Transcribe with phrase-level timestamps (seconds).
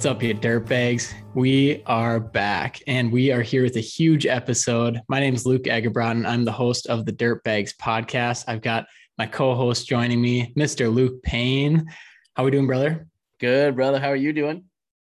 [0.00, 1.12] What's up, you dirtbags?
[1.34, 4.98] We are back and we are here with a huge episode.
[5.10, 6.26] My name is Luke Eggebraaten.
[6.26, 8.44] I'm the host of the Dirtbags podcast.
[8.48, 8.86] I've got
[9.18, 10.90] my co-host joining me, Mr.
[10.90, 11.86] Luke Payne.
[12.32, 13.08] How are we doing, brother?
[13.40, 14.00] Good, brother.
[14.00, 14.64] How are you doing?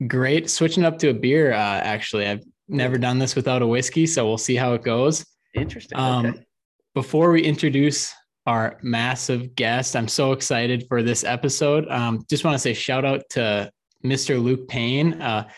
[0.08, 0.50] Great.
[0.50, 1.52] Switching up to a beer.
[1.52, 5.24] Uh, actually, I've never done this without a whiskey, so we'll see how it goes.
[5.54, 5.98] Interesting.
[6.00, 6.44] Um, okay.
[6.96, 8.12] Before we introduce
[8.44, 11.86] our massive guest, I'm so excited for this episode.
[11.88, 13.70] Um, just want to say shout out to
[14.04, 14.42] Mr.
[14.42, 15.20] Luke Payne.
[15.20, 15.48] Uh,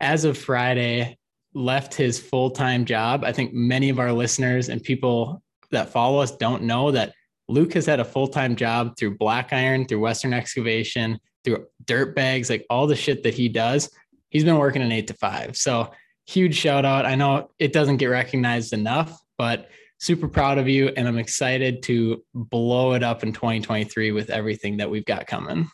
[0.00, 1.18] as of Friday,
[1.54, 3.24] left his full time job.
[3.24, 7.12] I think many of our listeners and people that follow us don't know that
[7.48, 12.14] Luke has had a full time job through Black Iron, through Western Excavation, through dirt
[12.14, 13.90] bags, like all the shit that he does.
[14.30, 15.56] He's been working an eight to five.
[15.56, 15.90] So
[16.26, 17.06] huge shout out.
[17.06, 20.88] I know it doesn't get recognized enough, but super proud of you.
[20.88, 25.70] And I'm excited to blow it up in 2023 with everything that we've got coming.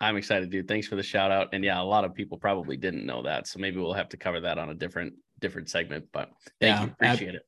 [0.00, 0.68] I'm excited, dude.
[0.68, 1.48] Thanks for the shout out.
[1.52, 3.46] And yeah, a lot of people probably didn't know that.
[3.46, 6.06] So maybe we'll have to cover that on a different different segment.
[6.12, 6.30] But
[6.60, 6.90] thank Yeah, you.
[6.92, 7.42] Appreciate ab- it.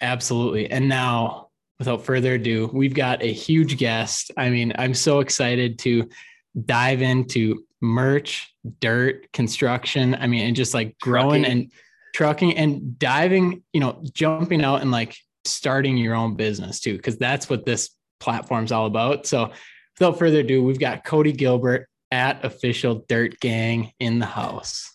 [0.00, 0.70] Absolutely.
[0.70, 4.30] And now, without further ado, we've got a huge guest.
[4.36, 6.08] I mean, I'm so excited to
[6.66, 10.14] dive into merch, dirt, construction.
[10.14, 11.62] I mean, and just like growing Trucking.
[11.62, 11.72] and
[12.14, 17.16] trucking and diving, you know, jumping out and like starting your own business too, because
[17.18, 19.26] that's what this platform's all about.
[19.26, 19.52] So,
[19.98, 24.92] without further ado, we've got Cody Gilbert at Official Dirt Gang in the house.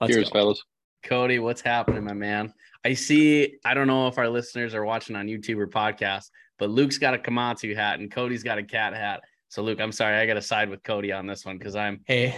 [0.00, 0.38] Let's Cheers, go.
[0.40, 0.62] fellas.
[1.04, 2.52] Cody, what's happening, my man?
[2.84, 6.26] I see, I don't know if our listeners are watching on YouTube or podcast,
[6.58, 9.22] but Luke's got a Komatsu hat and Cody's got a cat hat.
[9.48, 12.34] So Luke, I'm sorry, I gotta side with Cody on this one because I'm Hey,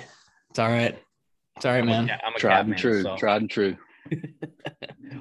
[0.50, 0.98] it's all right.
[1.56, 2.08] It's all right, I'm a man.
[2.08, 3.02] cat- I'm a Tried cat and man, true.
[3.02, 3.76] so- Tried and true.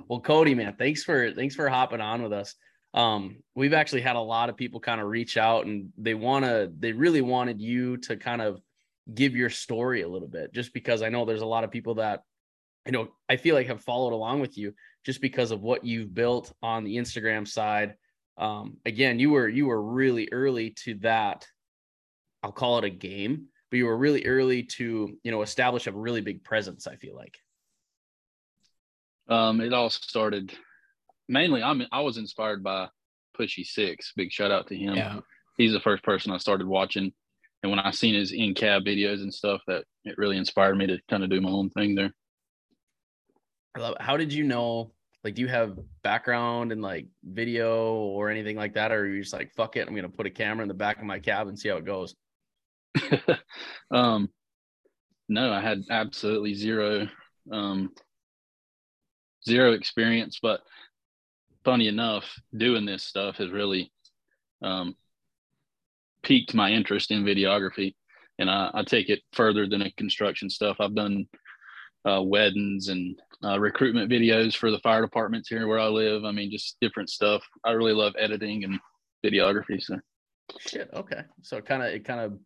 [0.08, 2.56] well, Cody, man, thanks for thanks for hopping on with us.
[2.94, 6.44] Um, we've actually had a lot of people kind of reach out and they want
[6.46, 8.62] to, they really wanted you to kind of
[9.14, 11.96] give your story a little bit, just because I know there's a lot of people
[11.96, 12.24] that,
[12.86, 14.74] you know, I feel like have followed along with you
[15.06, 17.96] just because of what you've built on the Instagram side.
[18.38, 21.46] Um, again, you were you were really early to that.
[22.44, 25.92] I'll call it a game, but you were really early to you know establish a
[25.92, 26.88] really big presence.
[26.88, 27.38] I feel like.
[29.28, 30.54] Um, it all started
[31.28, 31.62] mainly.
[31.64, 32.90] I'm I was inspired by
[33.38, 34.14] Pushy Six.
[34.16, 34.96] Big shout out to him.
[34.96, 35.20] Yeah.
[35.58, 37.14] He's the first person I started watching,
[37.64, 40.88] and when I seen his in cab videos and stuff, that it really inspired me
[40.88, 42.12] to kind of do my own thing there.
[43.76, 44.02] I love it.
[44.02, 44.92] How did you know?
[45.24, 48.92] Like, do you have background in like video or anything like that?
[48.92, 50.98] Or are you just like, fuck it, I'm gonna put a camera in the back
[50.98, 52.16] of my cab and see how it goes?
[53.92, 54.30] um,
[55.30, 57.08] no, I had absolutely zero,
[57.52, 57.92] um,
[59.48, 60.40] zero experience.
[60.42, 60.62] But
[61.64, 62.26] funny enough,
[62.58, 63.92] doing this stuff has really
[64.64, 64.96] um,
[66.24, 67.96] piqued my interest in videography,
[68.40, 70.78] and I, I take it further than the construction stuff.
[70.80, 71.28] I've done
[72.06, 76.26] uh, weddings and uh, recruitment videos for the fire departments here where I live.
[76.26, 77.44] I mean, just different stuff.
[77.64, 78.80] I really love editing and
[79.26, 79.82] videography.
[79.82, 80.00] So.
[80.60, 80.90] Shit.
[80.94, 81.22] Okay.
[81.42, 82.40] So kind of, it kind of,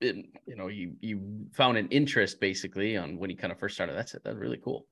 [0.00, 3.96] you know, you you found an interest basically on when you kind of first started.
[3.96, 4.22] That's it.
[4.24, 4.86] That's really cool.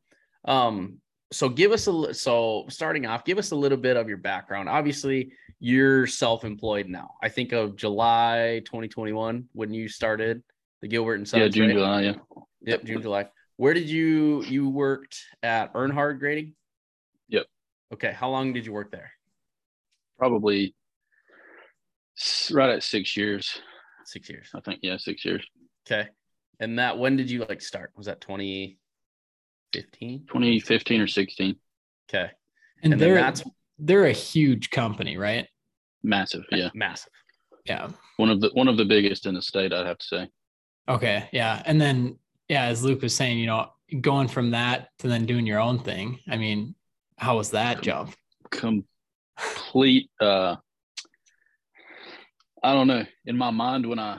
[0.47, 1.01] Um.
[1.33, 4.69] So give us a so starting off, give us a little bit of your background.
[4.69, 7.15] Obviously, you're self-employed now.
[7.23, 10.43] I think of July 2021 when you started
[10.81, 11.41] the Gilbert and Sons.
[11.43, 11.77] Yeah, June, right?
[11.77, 12.01] July.
[12.03, 12.15] Yeah.
[12.67, 13.27] Yep, June, July.
[13.57, 16.55] Where did you you worked at Earnhardt Grading?
[17.29, 17.47] Yep.
[17.95, 19.11] Okay, how long did you work there?
[20.19, 20.75] probably
[22.51, 23.59] right at six years.
[24.05, 24.51] Six years.
[24.55, 25.47] I think yeah, six years.
[25.87, 26.09] Okay,
[26.61, 27.93] and that when did you like start?
[27.97, 28.21] Was that
[29.75, 30.27] 2015?
[30.29, 31.57] 2015 or 16.
[32.09, 32.31] Okay,
[32.83, 33.43] And, and they're that's
[33.79, 35.47] they're a huge company, right?
[36.03, 36.45] Massive.
[36.51, 36.69] Yeah.
[36.75, 37.12] massive.
[37.65, 37.89] Yeah.
[38.19, 40.29] One of the one of the biggest in the state, I'd have to say.
[40.89, 41.29] Okay.
[41.33, 41.62] Yeah.
[41.65, 42.19] And then
[42.49, 43.71] yeah, as Luke was saying, you know,
[44.01, 46.21] going from that to then doing your own thing.
[46.29, 46.75] I mean,
[47.17, 48.15] how was that jump?
[48.51, 50.56] Complete uh
[52.62, 53.05] I don't know.
[53.27, 54.19] In my mind when I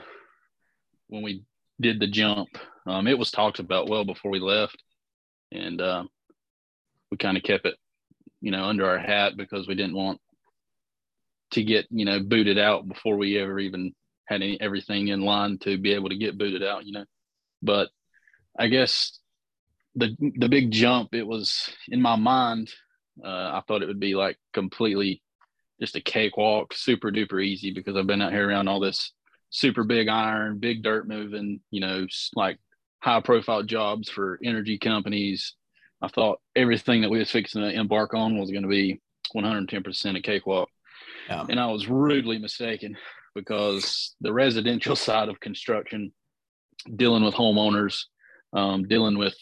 [1.08, 1.44] when we
[1.80, 2.48] did the jump,
[2.86, 4.82] um, it was talked about well before we left.
[5.52, 6.08] And um
[7.10, 7.76] we kind of kept it,
[8.40, 10.20] you know, under our hat because we didn't want
[11.52, 13.92] to get, you know, booted out before we ever even
[14.26, 17.04] had any, everything in line to be able to get booted out, you know.
[17.62, 17.88] But
[18.58, 19.18] I guess
[19.94, 22.72] the the big jump, it was in my mind,
[23.24, 25.22] uh, I thought it would be like completely
[25.80, 29.12] just a cakewalk, super duper easy because I've been out here around all this
[29.50, 32.58] super big iron, big dirt moving, you know, like
[33.06, 35.54] high profile jobs for energy companies.
[36.02, 39.00] I thought everything that we was fixing to embark on was going to be
[39.34, 40.68] 110% a cakewalk.
[41.28, 41.46] Yeah.
[41.48, 42.96] And I was rudely mistaken
[43.36, 46.12] because the residential side of construction,
[46.96, 48.02] dealing with homeowners,
[48.52, 49.36] um, dealing with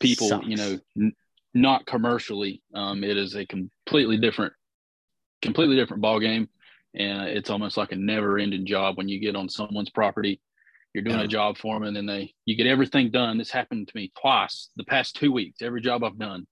[0.00, 0.46] people, Sucks.
[0.48, 1.14] you know, n-
[1.54, 2.60] not commercially.
[2.74, 4.52] Um, it is a completely different,
[5.42, 6.48] completely different ball game,
[6.92, 10.40] and it's almost like a never-ending job when you get on someone's property.
[10.96, 11.24] You're doing Yeah.
[11.24, 13.36] a job for them, and then they you get everything done.
[13.36, 15.60] This happened to me twice the past two weeks.
[15.60, 16.46] Every job I've done,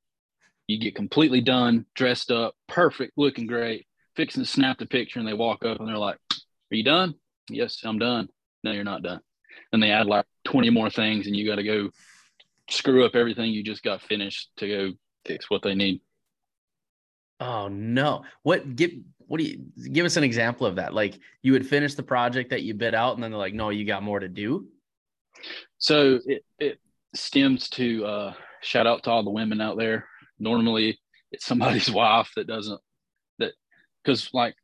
[0.66, 3.86] you get completely done, dressed up, perfect, looking great,
[4.16, 7.14] fixing to snap the picture, and they walk up and they're like, "Are you done?"
[7.48, 8.28] Yes, I'm done.
[8.62, 9.22] No, you're not done.
[9.72, 11.88] And they add like 20 more things, and you got to go
[12.68, 14.92] screw up everything you just got finished to go
[15.24, 16.02] fix what they need.
[17.40, 18.26] Oh no.
[18.42, 18.92] What give
[19.26, 19.58] what do you
[19.90, 20.94] give us an example of that?
[20.94, 23.70] Like you would finish the project that you bid out and then they're like, no,
[23.70, 24.66] you got more to do.
[25.78, 26.78] So it, it
[27.14, 28.32] stems to uh,
[28.62, 30.08] shout out to all the women out there.
[30.38, 30.98] Normally,
[31.30, 32.80] it's somebody's wife that doesn't
[33.38, 33.52] that
[34.02, 34.54] because like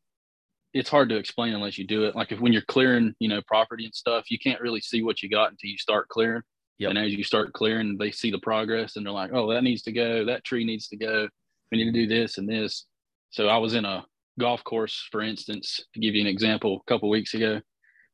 [0.72, 2.14] it's hard to explain unless you do it.
[2.14, 5.22] Like if when you're clearing, you know, property and stuff, you can't really see what
[5.22, 6.42] you got until you start clearing.
[6.78, 6.90] Yep.
[6.90, 9.82] And as you start clearing, they see the progress and they're like, "Oh, that needs
[9.82, 10.24] to go.
[10.24, 11.28] That tree needs to go.
[11.70, 12.86] We need to do this and this."
[13.30, 14.04] So I was in a
[14.40, 17.60] golf course, for instance, to give you an example, a couple weeks ago.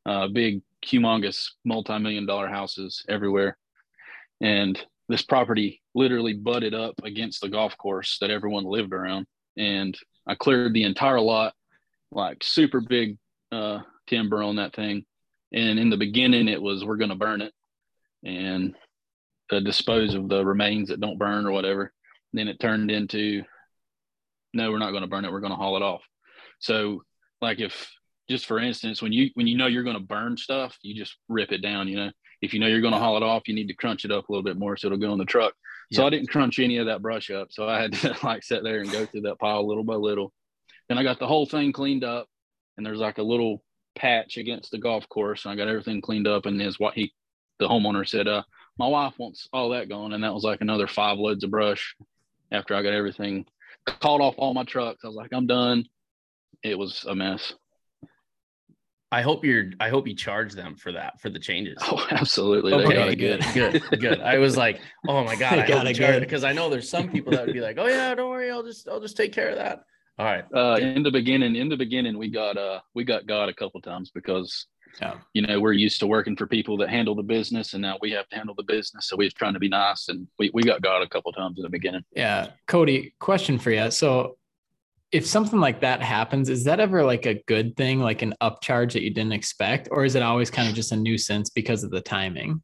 [0.05, 3.57] Uh, big, humongous, multi-million dollar houses everywhere,
[4.41, 4.79] and
[5.09, 9.27] this property literally butted up against the golf course that everyone lived around.
[9.57, 9.97] And
[10.27, 11.55] I cleared the entire lot,
[12.11, 13.17] like super big
[13.53, 15.05] uh, timber on that thing.
[15.53, 17.53] And in the beginning, it was we're going to burn it
[18.25, 18.75] and
[19.51, 21.93] uh, dispose of the remains that don't burn or whatever.
[22.33, 23.43] then it turned into
[24.53, 25.33] no, we're not going to burn it.
[25.33, 26.03] We're going to haul it off.
[26.59, 27.03] So,
[27.41, 27.91] like if
[28.29, 31.17] just for instance, when you when you know you're going to burn stuff, you just
[31.29, 31.89] rip it down.
[31.89, 32.11] You know,
[32.43, 34.29] if you know you're going to haul it off, you need to crunch it up
[34.29, 35.55] a little bit more so it'll go in the truck.
[35.93, 36.07] So Yep.
[36.07, 37.49] I didn't crunch any of that brush up.
[37.51, 40.33] So I had to like sit there and go through that pile little by little.
[40.89, 42.29] Then I got the whole thing cleaned up,
[42.77, 43.63] and there's like a little
[43.97, 46.47] patch against the golf course, and I got everything cleaned up.
[46.47, 47.13] And his what he,
[47.59, 48.43] the homeowner said, uh,
[48.79, 51.97] my wife wants all that gone, and that was like another five loads of brush.
[52.53, 53.47] After I got everything
[53.87, 55.85] called off all my trucks, I was like, I'm done.
[56.63, 57.55] It was a mess.
[59.13, 61.79] I hope you're I hope you charge them for that for the changes.
[61.81, 62.73] Oh, absolutely.
[62.73, 63.83] They Okay, good, good.
[63.91, 64.21] good, good.
[64.21, 67.33] I was like, oh my god, I got it because I know there's some people
[67.33, 69.57] that would be like, oh yeah, don't worry, I'll just I'll just take care of
[69.57, 69.85] that.
[70.19, 73.49] All right, Uh, in the beginning, in the beginning, we got uh, we got God
[73.49, 74.67] a couple times because
[75.01, 75.19] Yeah.
[75.35, 78.11] you know we're used to working for people that handle the business, and now we
[78.13, 79.09] have to handle the business.
[79.09, 81.63] So we're trying to be nice, and we we got God a couple times in
[81.63, 82.03] the beginning.
[82.13, 82.49] Yeah.
[82.67, 83.91] Cody, question for you.
[83.91, 84.39] So
[85.17, 88.93] if something like that happens, is that ever like a good thing, like an upcharge
[88.93, 91.91] that you didn't expect, or is it always kind of just a nuisance because of
[91.91, 92.63] the timing?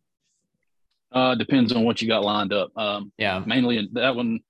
[1.10, 2.70] Uh, depends on what you got lined up.
[2.76, 3.42] Um, Yeah.
[3.46, 4.40] mainly that one,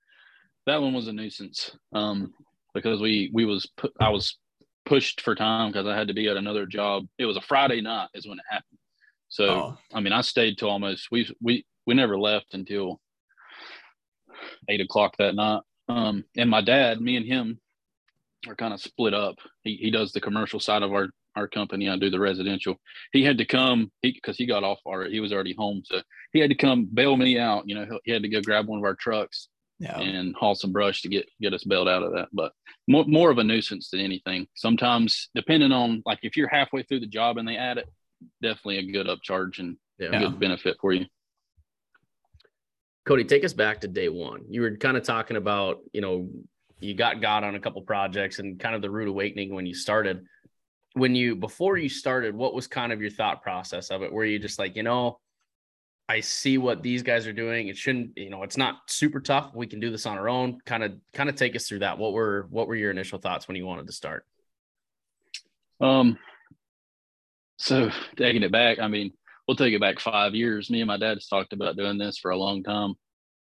[0.66, 1.76] that one was a nuisance.
[1.93, 2.34] Um,
[2.75, 4.37] because we we was pu- I was
[4.84, 7.06] pushed for time because I had to be at another job.
[7.19, 8.78] It was a Friday night is when it happened.
[9.28, 13.00] So Oh, I mean, I stayed till almost we we we never left until
[14.69, 15.60] eight o'clock that night.
[15.88, 17.60] Um, and my dad, me and him,
[18.49, 19.37] are kind of split up.
[19.62, 21.89] He he does the commercial side of our our company.
[21.89, 22.77] I do the residential.
[23.12, 25.12] He had to come because he got off already.
[25.12, 26.03] He was already home, so
[26.33, 27.69] he had to come bail me out.
[27.69, 29.49] You know, he- he had to go grab one of our trucks
[29.79, 29.99] yeah.
[29.99, 32.29] and haul some brush to get get us bailed out of that.
[32.33, 32.53] But
[32.89, 34.47] more more of a nuisance than anything.
[34.55, 37.88] Sometimes, depending on like if you're halfway through the job and they add it,
[38.43, 40.19] definitely a good upcharge and a yeah.
[40.19, 41.07] good benefit for you.
[43.05, 44.45] Cody, take us back to day one.
[44.49, 46.28] You were kind of talking about, you know,
[46.83, 49.75] you got God on a couple projects and kind of the rude awakening when you
[49.75, 50.25] started.
[50.95, 54.12] When you before you started, what was kind of your thought process of it?
[54.12, 55.19] Were you just like, you know,
[56.09, 57.69] I see what these guys are doing.
[57.69, 59.53] It shouldn't, you know, it's not super tough.
[59.55, 60.59] We can do this on our own.
[60.67, 61.97] Kind of, kind of take us through that.
[61.99, 64.27] What were what were your initial thoughts when you wanted to start?
[65.81, 66.19] Um,
[67.59, 69.12] so taking it back, I mean,
[69.47, 70.69] we'll take it back five years.
[70.69, 72.95] Me and my dad has talked about doing this for a long time.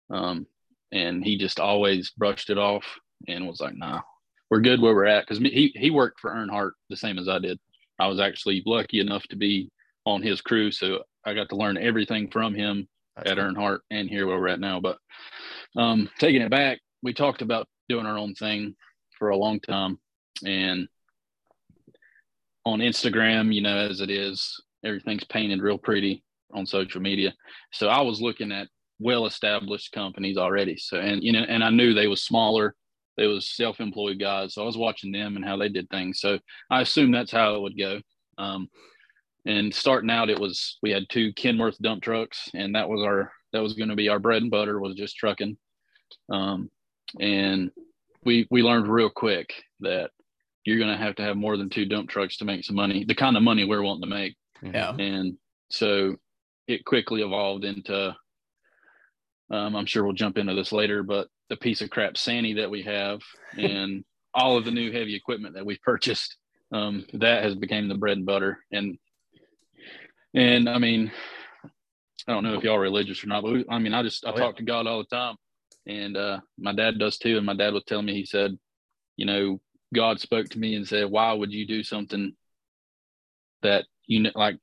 [0.10, 0.46] Um,
[0.92, 2.84] and he just always brushed it off
[3.28, 4.01] and was like, nah,
[4.50, 5.25] we're good where we're at.
[5.28, 7.60] Cause he, he worked for Earnhardt the same as I did.
[8.00, 9.70] I was actually lucky enough to be
[10.06, 10.72] on his crew.
[10.72, 13.46] So I got to learn everything from him That's at cool.
[13.46, 14.80] Earnhardt and here where we're at now.
[14.80, 14.98] But
[15.78, 18.75] um, taking it back, we talked about doing our own thing
[19.18, 20.00] for a long time.
[20.46, 20.88] And
[22.66, 26.24] on Instagram, you know, as it is, everything's painted real pretty
[26.54, 27.34] on social media.
[27.72, 28.68] So I was looking at
[29.00, 30.78] well established companies already.
[30.78, 32.75] So and you know, and I knew they was smaller,
[33.18, 34.53] they was self-employed guys.
[34.53, 36.20] So I was watching them and how they did things.
[36.20, 36.39] So
[36.70, 38.00] I assumed that's how it would go.
[38.38, 38.70] Um,
[39.46, 43.32] and starting out, it was we had two Kenworth dump trucks, and that was our
[43.53, 45.58] that was going to be our bread and butter was just trucking.
[46.32, 46.70] Um,
[47.20, 47.72] and
[48.24, 50.12] we we learned real quick that
[50.63, 53.03] you're going to have to have more than two dump trucks to make some money,
[53.03, 54.36] the kind of money we're wanting to make.
[54.62, 54.96] Yeah.
[54.96, 55.38] And
[55.72, 56.18] so
[56.68, 58.15] it quickly evolved into
[59.51, 62.72] um, I'm sure we'll jump into this later, but the piece of crap Sany that
[62.72, 63.20] we have
[63.58, 64.03] and
[64.34, 66.38] all of the new heavy equipment that we've purchased,
[66.72, 68.60] um, that has become the bread and butter.
[68.72, 68.98] And
[70.34, 71.12] and I mean,
[72.25, 74.25] I don't know if y'all are religious or not, but we, I mean, I just
[74.25, 75.36] I oh, talk to God all the time,
[75.86, 77.36] and uh, my dad does too.
[77.36, 78.58] And my dad would tell me, he said,
[79.17, 79.60] you know,
[79.93, 82.34] God spoke to me and said, "Why would you do something
[83.62, 84.55] that you know, like,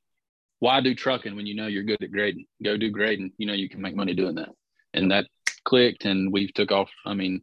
[0.57, 2.47] why do trucking when you know you're good at grading?
[2.63, 3.33] Go do grading.
[3.37, 4.49] You know you can make money doing that."
[4.95, 5.27] And that
[5.69, 6.89] clicked, and we've took off.
[7.05, 7.41] I mean,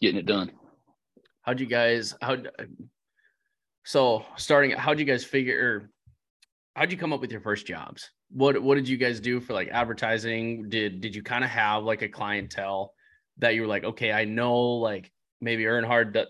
[0.00, 0.50] getting it done.
[1.42, 2.14] How'd you guys?
[2.20, 2.36] How?
[3.84, 5.90] So starting, how'd you guys figure?
[6.74, 8.10] how'd you come up with your first jobs?
[8.30, 10.68] What What did you guys do for like advertising?
[10.68, 12.94] Did Did you kind of have like a clientele
[13.38, 16.28] that you were like, okay, I know like maybe Earnhardt that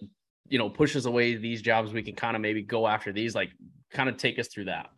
[0.48, 1.92] you know pushes away these jobs.
[1.92, 3.34] We can kind of maybe go after these.
[3.34, 3.50] Like,
[3.92, 4.88] kind of take us through that.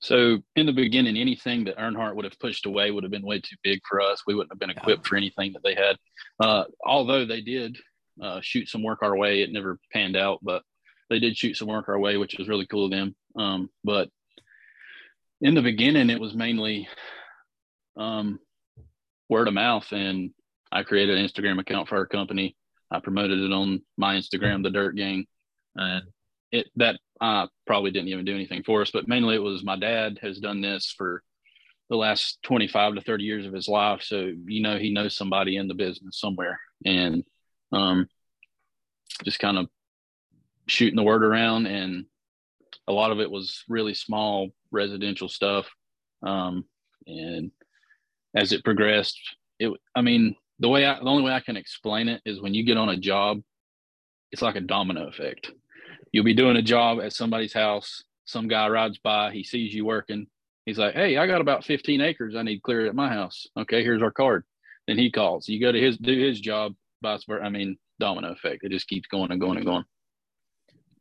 [0.00, 3.40] So in the beginning, anything that Earnhardt would have pushed away would have been way
[3.40, 4.22] too big for us.
[4.26, 5.08] We wouldn't have been equipped yeah.
[5.08, 5.96] for anything that they had.
[6.40, 7.76] Uh, although they did
[8.22, 10.62] uh, shoot some work our way, it never panned out, but
[11.10, 13.14] they did shoot some work our way, which was really cool of them.
[13.36, 14.08] Um, but
[15.40, 16.88] in the beginning, it was mainly
[17.96, 18.38] um,
[19.28, 20.30] word of mouth, and
[20.70, 22.56] I created an Instagram account for our company.
[22.90, 25.26] I promoted it on my Instagram, the Dirt Gang,
[25.76, 26.04] and
[26.52, 28.90] it that uh, probably didn't even do anything for us.
[28.90, 31.22] But mainly, it was my dad has done this for
[31.90, 34.02] the last 25 to 30 years of his life.
[34.02, 37.24] So, you know, he knows somebody in the business somewhere and
[37.72, 38.08] um,
[39.24, 39.68] just kind of
[40.66, 41.66] shooting the word around.
[41.66, 42.04] And
[42.86, 45.66] a lot of it was really small residential stuff.
[46.22, 46.66] Um,
[47.06, 47.50] and
[48.34, 49.18] as it progressed,
[49.58, 52.54] it, I mean, the way I, the only way I can explain it is when
[52.54, 53.40] you get on a job,
[54.30, 55.50] it's like a domino effect.
[56.12, 58.02] You'll be doing a job at somebody's house.
[58.24, 60.26] Some guy rides by, he sees you working.
[60.66, 63.46] He's like, Hey, I got about 15 acres I need cleared at my house.
[63.56, 64.44] Okay, here's our card.
[64.86, 65.48] Then he calls.
[65.48, 67.44] You go to his do his job, vice versa.
[67.44, 68.64] I mean, domino effect.
[68.64, 69.84] It just keeps going and going and going.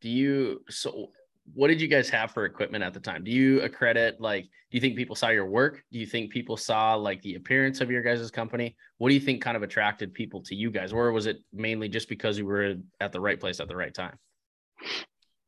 [0.01, 1.09] Do you so
[1.53, 3.23] what did you guys have for equipment at the time?
[3.23, 5.81] Do you accredit like do you think people saw your work?
[5.93, 8.75] Do you think people saw like the appearance of your guys' company?
[8.97, 10.91] What do you think kind of attracted people to you guys?
[10.91, 13.93] Or was it mainly just because you were at the right place at the right
[13.93, 14.17] time?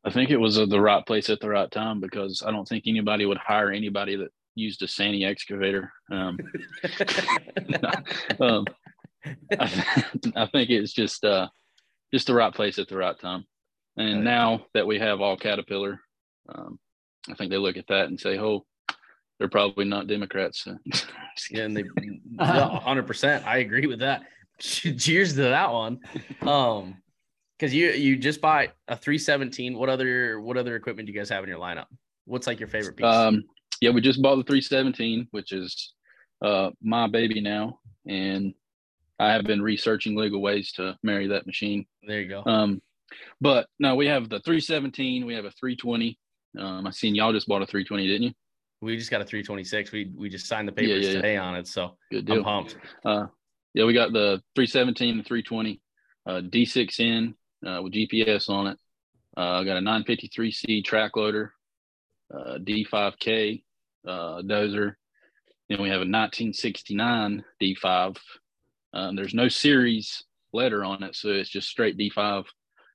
[0.03, 2.85] I think it was the right place at the right time because I don't think
[2.87, 5.91] anybody would hire anybody that used a Sany excavator.
[6.11, 6.37] Um,
[8.39, 8.65] um,
[9.59, 10.05] I,
[10.35, 11.47] I, think it's just uh,
[12.13, 13.45] just the right place at the right time.
[13.97, 15.99] And now that we have all Caterpillar,
[16.47, 16.79] um,
[17.29, 18.65] I think they look at that and say, "Oh,
[19.37, 20.65] they're probably not Democrats."
[21.51, 21.83] yeah, and they,
[22.39, 23.45] hundred percent.
[23.45, 24.23] I agree with that.
[24.59, 25.99] Cheers to that one.
[26.41, 26.95] Um,
[27.59, 29.77] because you you just bought a 317.
[29.77, 31.85] What other what other equipment do you guys have in your lineup?
[32.25, 33.05] What's like your favorite piece?
[33.05, 33.43] Um,
[33.81, 35.93] yeah, we just bought the 317, which is
[36.43, 38.53] uh my baby now, and
[39.19, 41.85] I have been researching legal ways to marry that machine.
[42.07, 42.43] There you go.
[42.45, 42.81] Um,
[43.41, 46.17] but no, we have the 317, we have a 320.
[46.57, 48.33] Um, I seen y'all just bought a 320, didn't you?
[48.81, 49.91] We just got a 326.
[49.91, 51.43] We we just signed the papers yeah, yeah, today yeah.
[51.43, 52.37] on it, so good deal.
[52.37, 52.77] I'm pumped.
[53.03, 53.27] Uh,
[53.73, 55.81] yeah, we got the 317 and 320,
[56.25, 57.33] uh, D6N
[57.65, 58.77] uh, with GPS on it.
[59.37, 61.53] Uh, I got a 953C track loader,
[62.33, 63.63] uh, D5K
[64.07, 64.95] uh, dozer.
[65.69, 68.17] Then we have a 1969 D5.
[68.93, 72.45] Um, there's no series letter on it, so it's just straight D5.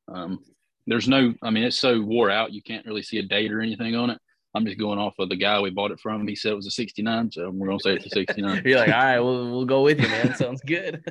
[0.08, 0.40] Um,
[0.86, 3.60] there's no, I mean, it's so wore out, you can't really see a date or
[3.60, 4.18] anything on it.
[4.54, 6.26] I'm just going off of the guy we bought it from.
[6.28, 8.62] He said it was a 69, so we're gonna say it's a 69.
[8.66, 10.34] You're like, all right, we'll we'll go with you, man.
[10.36, 11.02] Sounds good.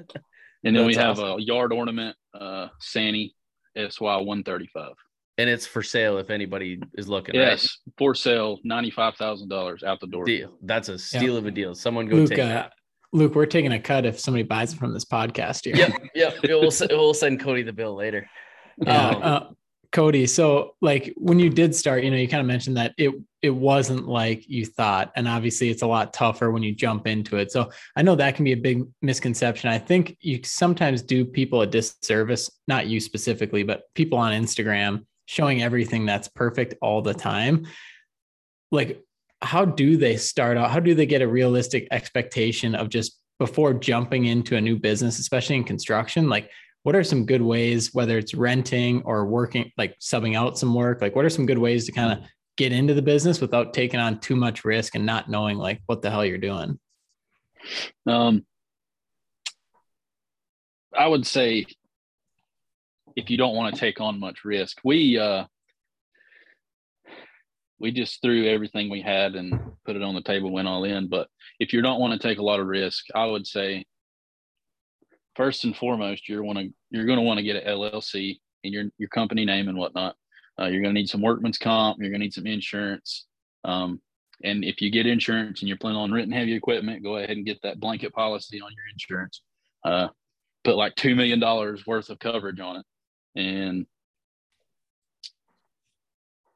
[0.63, 1.39] and then we have awesome.
[1.39, 3.33] a yard ornament, uh, Sany
[3.75, 4.91] SY 135.
[5.37, 7.33] And it's for sale if anybody is looking.
[7.33, 7.93] Yes, right?
[7.97, 10.25] for sale, ninety five thousand dollars out the door.
[10.25, 10.51] Deal.
[10.61, 11.73] That's a steal of a deal.
[11.73, 12.73] Someone go Luke, take uh, that.
[13.13, 15.75] Luke, we're taking a cut if somebody buys it from this podcast here.
[15.75, 16.35] Yep, yep.
[16.43, 18.29] we'll we'll send Cody the bill later.
[18.77, 19.07] Yeah.
[19.07, 19.39] Um, uh,
[19.93, 23.13] Cody, so like when you did start, you know, you kind of mentioned that it
[23.43, 27.37] it wasn't like you thought, and obviously it's a lot tougher when you jump into
[27.37, 27.51] it.
[27.51, 29.69] So I know that can be a big misconception.
[29.69, 35.05] I think you sometimes do people a disservice, not you specifically, but people on Instagram
[35.25, 37.67] showing everything that's perfect all the time.
[38.71, 39.03] Like,
[39.41, 40.71] how do they start out?
[40.71, 45.19] How do they get a realistic expectation of just before jumping into a new business,
[45.19, 46.29] especially in construction?
[46.29, 46.49] Like,
[46.83, 51.01] what are some good ways, whether it's renting or working, like subbing out some work?
[51.01, 53.99] Like, what are some good ways to kind of get into the business without taking
[53.99, 56.77] on too much risk and not knowing like what the hell you're doing?
[58.05, 58.45] Um,
[60.95, 61.65] I would say
[63.15, 65.45] if you don't want to take on much risk, we, uh,
[67.79, 71.07] we just threw everything we had and put it on the table, went all in.
[71.07, 73.85] But if you don't want to take a lot of risk, I would say
[75.35, 78.73] first and foremost, you're want to you're going to want to get an LLC in
[78.73, 80.15] your your company name and whatnot.
[80.59, 81.97] Uh, you're going to need some workman's comp.
[81.99, 83.25] You're going to need some insurance.
[83.63, 84.01] Um,
[84.43, 87.45] and if you get insurance and you're planning on renting heavy equipment, go ahead and
[87.45, 89.41] get that blanket policy on your insurance.
[89.83, 90.09] Uh,
[90.63, 92.85] put like two million dollars worth of coverage on it,
[93.35, 93.85] and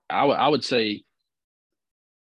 [0.10, 1.03] I, w- I would say,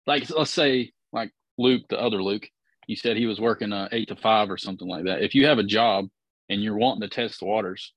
[0.06, 2.48] like let's say like Luke, the other Luke,
[2.86, 5.22] you said he was working uh, eight to five or something like that.
[5.22, 6.08] If you have a job
[6.48, 7.92] and you're wanting to test the waters,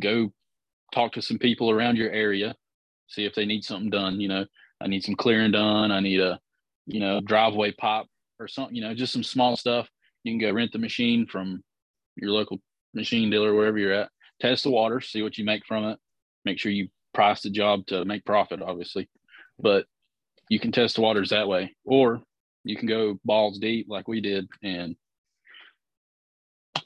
[0.00, 0.32] go
[0.92, 2.54] talk to some people around your area,
[3.08, 4.20] see if they need something done.
[4.20, 4.46] You know,
[4.80, 5.90] I need some clearing done.
[5.90, 6.38] I need a,
[6.86, 8.06] you know, driveway pop
[8.40, 8.74] or something.
[8.74, 9.88] You know, just some small stuff.
[10.24, 11.62] You can go rent the machine from
[12.16, 12.58] your local
[12.94, 14.10] machine dealer, wherever you're at.
[14.40, 15.98] Test the water, see what you make from it.
[16.44, 19.08] Make sure you price the job to make profit, obviously.
[19.58, 19.86] But
[20.48, 22.22] you can test the waters that way, or
[22.64, 24.96] you can go balls deep like we did and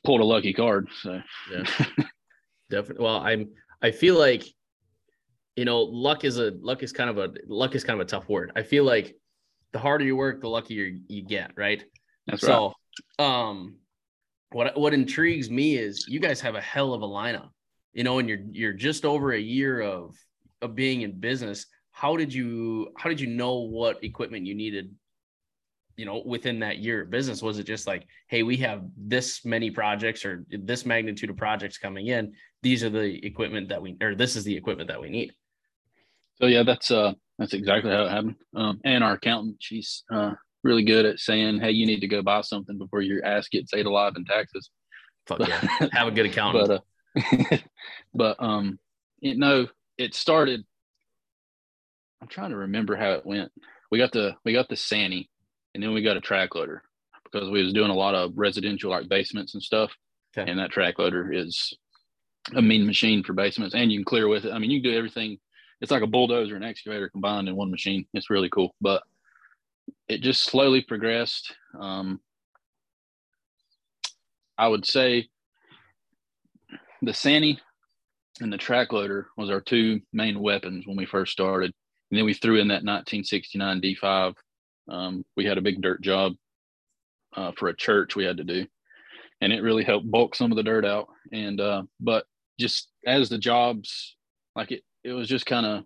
[0.04, 0.88] pulled a lucky card.
[1.02, 1.20] So
[1.50, 1.64] yeah,
[2.70, 3.04] definitely.
[3.04, 3.50] Well, I'm.
[3.80, 4.44] I feel like,
[5.56, 8.08] you know, luck is a luck is kind of a luck is kind of a
[8.08, 8.52] tough word.
[8.56, 9.16] I feel like
[9.72, 11.52] the harder you work, the luckier you get.
[11.56, 11.82] Right.
[12.26, 12.74] that's so,
[13.18, 13.26] right.
[13.26, 13.76] um,
[14.52, 17.48] what what intrigues me is you guys have a hell of a lineup.
[17.92, 20.14] You know, and you're you're just over a year of
[20.62, 21.66] of being in business.
[21.90, 24.94] How did you how did you know what equipment you needed
[26.02, 29.44] you know within that year of business was it just like hey we have this
[29.44, 32.32] many projects or this magnitude of projects coming in.
[32.60, 35.32] These are the equipment that we or this is the equipment that we need.
[36.40, 38.34] So yeah that's uh that's exactly how it happened.
[38.56, 40.32] Um and our accountant she's uh
[40.64, 43.72] really good at saying hey you need to go buy something before your ass gets
[43.72, 44.68] ate alive in taxes
[45.28, 45.88] Fuck yeah.
[45.92, 46.82] have a good accountant.
[47.14, 47.58] But uh
[48.12, 48.80] but um
[49.20, 49.68] you know
[49.98, 50.64] it started
[52.20, 53.52] i'm trying to remember how it went.
[53.92, 55.28] We got the we got the Sany
[55.74, 56.82] and then we got a track loader
[57.24, 59.92] because we was doing a lot of residential like basements and stuff.
[60.36, 60.50] Okay.
[60.50, 61.72] And that track loader is
[62.54, 64.52] a mean machine for basements, and you can clear with it.
[64.52, 65.38] I mean, you can do everything.
[65.80, 68.06] It's like a bulldozer and excavator combined in one machine.
[68.14, 69.02] It's really cool, but
[70.08, 71.54] it just slowly progressed.
[71.78, 72.20] Um,
[74.56, 75.28] I would say
[77.02, 77.58] the Sany
[78.40, 81.72] and the track loader was our two main weapons when we first started.
[82.10, 84.34] And then we threw in that 1969 D5
[84.88, 86.32] um, we had a big dirt job
[87.36, 88.66] uh, for a church we had to do,
[89.40, 91.08] and it really helped bulk some of the dirt out.
[91.32, 92.24] And uh, but
[92.58, 94.16] just as the jobs,
[94.54, 95.84] like it, it was just kind of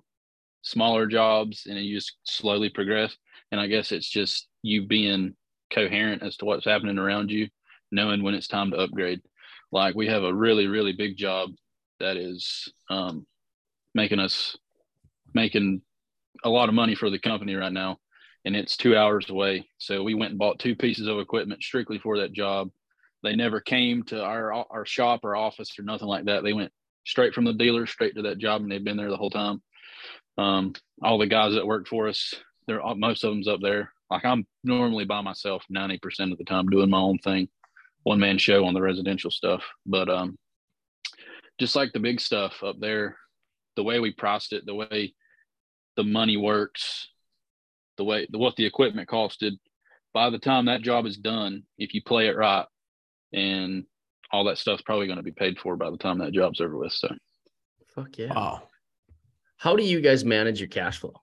[0.62, 3.16] smaller jobs, and you just slowly progress.
[3.52, 5.36] And I guess it's just you being
[5.72, 7.48] coherent as to what's happening around you,
[7.92, 9.20] knowing when it's time to upgrade.
[9.72, 11.50] Like we have a really, really big job
[12.00, 13.26] that is um,
[13.94, 14.56] making us
[15.34, 15.82] making
[16.44, 17.98] a lot of money for the company right now
[18.46, 19.68] and it's two hours away.
[19.78, 22.70] So we went and bought two pieces of equipment strictly for that job.
[23.22, 26.44] They never came to our our shop or office or nothing like that.
[26.44, 26.72] They went
[27.04, 29.62] straight from the dealer straight to that job, and they've been there the whole time.
[30.38, 32.34] Um, all the guys that work for us,
[32.66, 33.92] they're most of them's up there.
[34.10, 37.48] Like I'm normally by myself ninety percent of the time doing my own thing,
[38.04, 39.64] one man show on the residential stuff.
[39.84, 40.38] But um,
[41.58, 43.16] just like the big stuff up there,
[43.74, 45.14] the way we priced it, the way
[45.96, 47.08] the money works,
[47.96, 49.52] the way the, what the equipment costed.
[50.12, 52.64] By the time that job is done if you play it right
[53.32, 53.84] and
[54.32, 56.76] all that stuff's probably going to be paid for by the time that job's over
[56.76, 57.08] with so.
[57.94, 58.34] Fuck yeah.
[58.34, 58.62] Wow.
[59.56, 61.14] how do you guys manage your cash flow?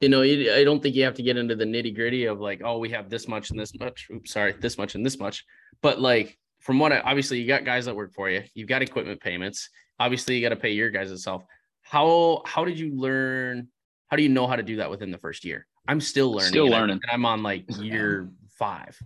[0.00, 2.60] You know i don't think you have to get into the nitty gritty of like
[2.64, 5.44] oh we have this much and this much oops sorry this much and this much.
[5.82, 8.42] But like from what I, obviously you got guys that work for you.
[8.54, 9.70] You've got equipment payments.
[10.00, 11.44] Obviously you got to pay your guys itself.
[11.82, 13.68] How how did you learn
[14.08, 16.48] how do you know how to do that within the first year I'm still learning.
[16.48, 17.00] Still learning.
[17.02, 18.96] And I'm on like year five.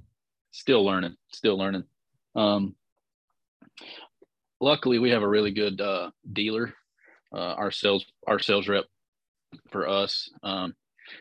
[0.51, 1.17] Still learning.
[1.33, 1.85] Still learning.
[2.35, 2.75] Um,
[4.61, 6.75] luckily, we have a really good uh, dealer.
[7.33, 8.85] Uh, our sales our sales rep
[9.71, 10.29] for us.
[10.43, 10.75] Um,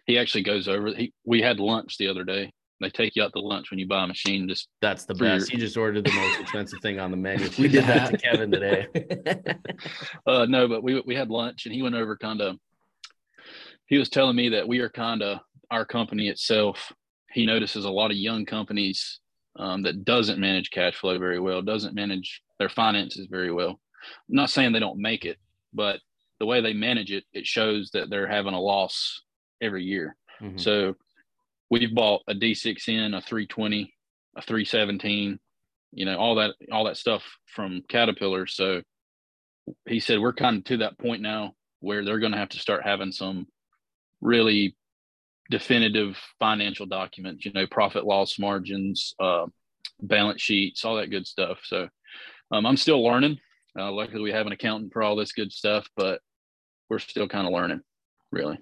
[0.06, 0.88] he actually goes over.
[0.93, 2.52] He we had lunch the other day.
[2.80, 4.50] They take you out to lunch when you buy a machine.
[4.50, 5.52] Just that's the best.
[5.52, 5.60] Your...
[5.60, 7.47] He just ordered the most expensive thing on the menu.
[7.60, 8.88] We did that to Kevin today.
[10.26, 12.58] uh, no, but we we had lunch and he went over kind of.
[13.86, 15.39] He was telling me that we are kind of
[15.72, 16.92] our company itself,
[17.32, 19.20] he notices a lot of young companies
[19.58, 23.80] um, that doesn't manage cash flow very well, doesn't manage their finances very well.
[24.30, 25.38] I'm not saying they don't make it,
[25.74, 26.00] but
[26.40, 29.22] the way they manage it, it shows that they're having a loss
[29.62, 30.16] every year.
[30.42, 30.58] Mm-hmm.
[30.58, 30.96] So
[31.70, 33.94] we've bought a D6N, a 320,
[34.36, 35.40] a 317,
[35.94, 38.48] you know, all that, all that stuff from Caterpillar.
[38.48, 38.82] So
[39.88, 42.60] he said, we're kind of to that point now where they're going to have to
[42.60, 43.48] start having some
[44.22, 44.76] really
[45.52, 49.46] definitive financial documents, you know, profit loss margins, uh,
[50.02, 51.60] balance sheets, all that good stuff.
[51.64, 51.90] So
[52.52, 53.38] um, I'm still learning.
[53.78, 56.22] Uh, luckily, we have an accountant for all this good stuff, but
[56.90, 57.82] we're still kind of learning,
[58.32, 58.58] really.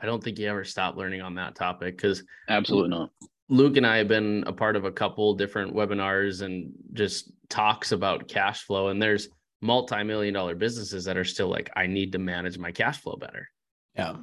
[0.00, 3.10] I don't think you ever stop learning on that topic because absolutely not.
[3.48, 7.92] Luke and I have been a part of a couple different webinars and just talks
[7.92, 8.88] about cash flow.
[8.88, 9.28] And there's
[9.60, 13.48] multi-million dollar businesses that are still like, I need to manage my cash flow better.
[13.94, 14.16] Yeah.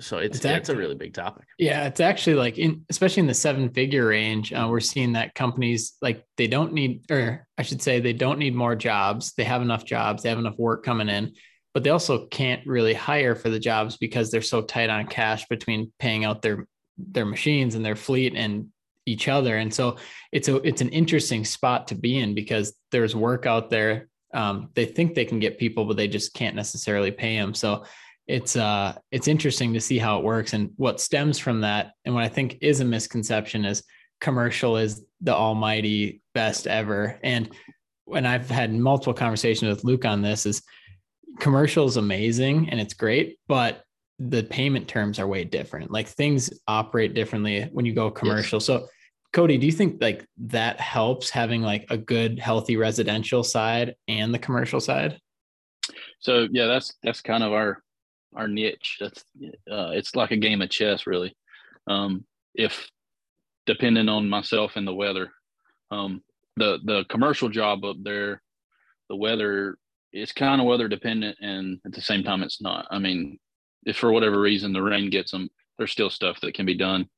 [0.00, 1.46] So it's, it's, actually, a really big topic.
[1.58, 5.34] Yeah, it's actually like in especially in the seven figure range, uh, we're seeing that
[5.34, 9.32] companies like they don't need, or I should say, they don't need more jobs.
[9.34, 10.22] They have enough jobs.
[10.22, 11.34] They have enough work coming in,
[11.74, 15.46] but they also can't really hire for the jobs because they're so tight on cash
[15.48, 16.66] between paying out their
[16.98, 18.68] their machines and their fleet and
[19.06, 19.56] each other.
[19.56, 19.96] And so
[20.32, 24.08] it's a it's an interesting spot to be in because there's work out there.
[24.34, 27.54] Um, they think they can get people, but they just can't necessarily pay them.
[27.54, 27.84] So
[28.26, 31.92] it's uh it's interesting to see how it works and what stems from that.
[32.04, 33.82] And what i think is a misconception is
[34.20, 37.18] commercial is the almighty best ever.
[37.22, 37.50] And
[38.04, 40.62] when i've had multiple conversations with luke on this is
[41.40, 43.84] commercial is amazing and it's great but
[44.18, 45.90] the payment terms are way different.
[45.90, 48.56] Like things operate differently when you go commercial.
[48.56, 48.66] Yes.
[48.66, 48.88] so
[49.32, 54.32] cody do you think like that helps having like a good healthy residential side and
[54.32, 55.18] the commercial side?
[56.20, 57.82] So yeah that's that's kind of our
[58.34, 58.98] our niche.
[59.00, 59.24] That's
[59.70, 61.36] uh, it's like a game of chess, really.
[61.86, 62.88] Um, if
[63.66, 65.30] depending on myself and the weather,
[65.90, 66.22] um,
[66.56, 68.42] the the commercial job up there,
[69.08, 69.78] the weather
[70.12, 72.86] is kind of weather dependent, and at the same time, it's not.
[72.90, 73.38] I mean,
[73.84, 77.08] if for whatever reason the rain gets them, there's still stuff that can be done.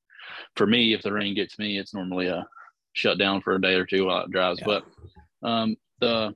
[0.56, 2.46] For me, if the rain gets me, it's normally a
[2.92, 4.60] shut down for a day or two while it drives.
[4.60, 4.80] Yeah.
[5.42, 6.34] But um, the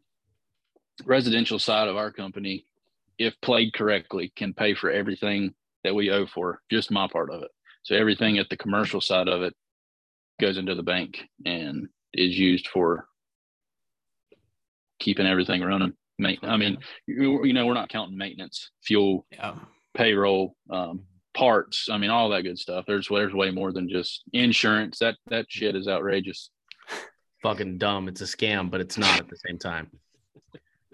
[1.05, 2.65] residential side of our company,
[3.23, 5.55] if played correctly, can pay for everything
[5.85, 7.51] that we owe for, just my part of it.
[7.83, 9.55] So everything at the commercial side of it
[10.41, 13.07] goes into the bank and is used for
[15.01, 15.95] keeping everything running.
[16.43, 19.55] I mean, you, know, we're not counting maintenance, fuel, yeah.
[19.95, 21.05] payroll, um,
[21.35, 21.89] parts.
[21.91, 22.85] I mean, all that good stuff.
[22.87, 24.99] There's there's way more than just insurance.
[24.99, 26.51] That that shit is outrageous.
[27.43, 28.07] Fucking dumb.
[28.07, 29.91] It's a scam, but it's not at the same time.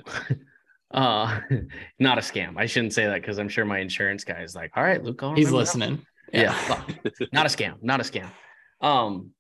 [0.90, 1.40] Uh,
[1.98, 2.54] not a scam.
[2.56, 5.22] I shouldn't say that because I'm sure my insurance guy is like, all right, Luke,
[5.36, 6.04] he's listening.
[6.32, 7.10] Yeah, yeah.
[7.32, 8.30] not a scam, not a scam.
[8.80, 9.30] Um,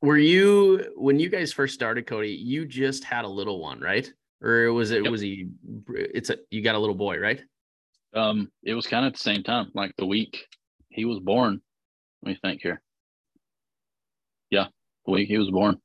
[0.00, 2.30] were you when you guys first started, Cody?
[2.30, 4.10] You just had a little one, right?
[4.42, 5.12] Or was it yep.
[5.12, 5.48] was he?
[5.88, 7.40] It's a you got a little boy, right?
[8.14, 10.46] Um, it was kind of at the same time, like the week
[10.88, 11.60] he was born.
[12.22, 12.82] Let me think here.
[14.50, 14.66] Yeah,
[15.06, 15.78] the week he was born.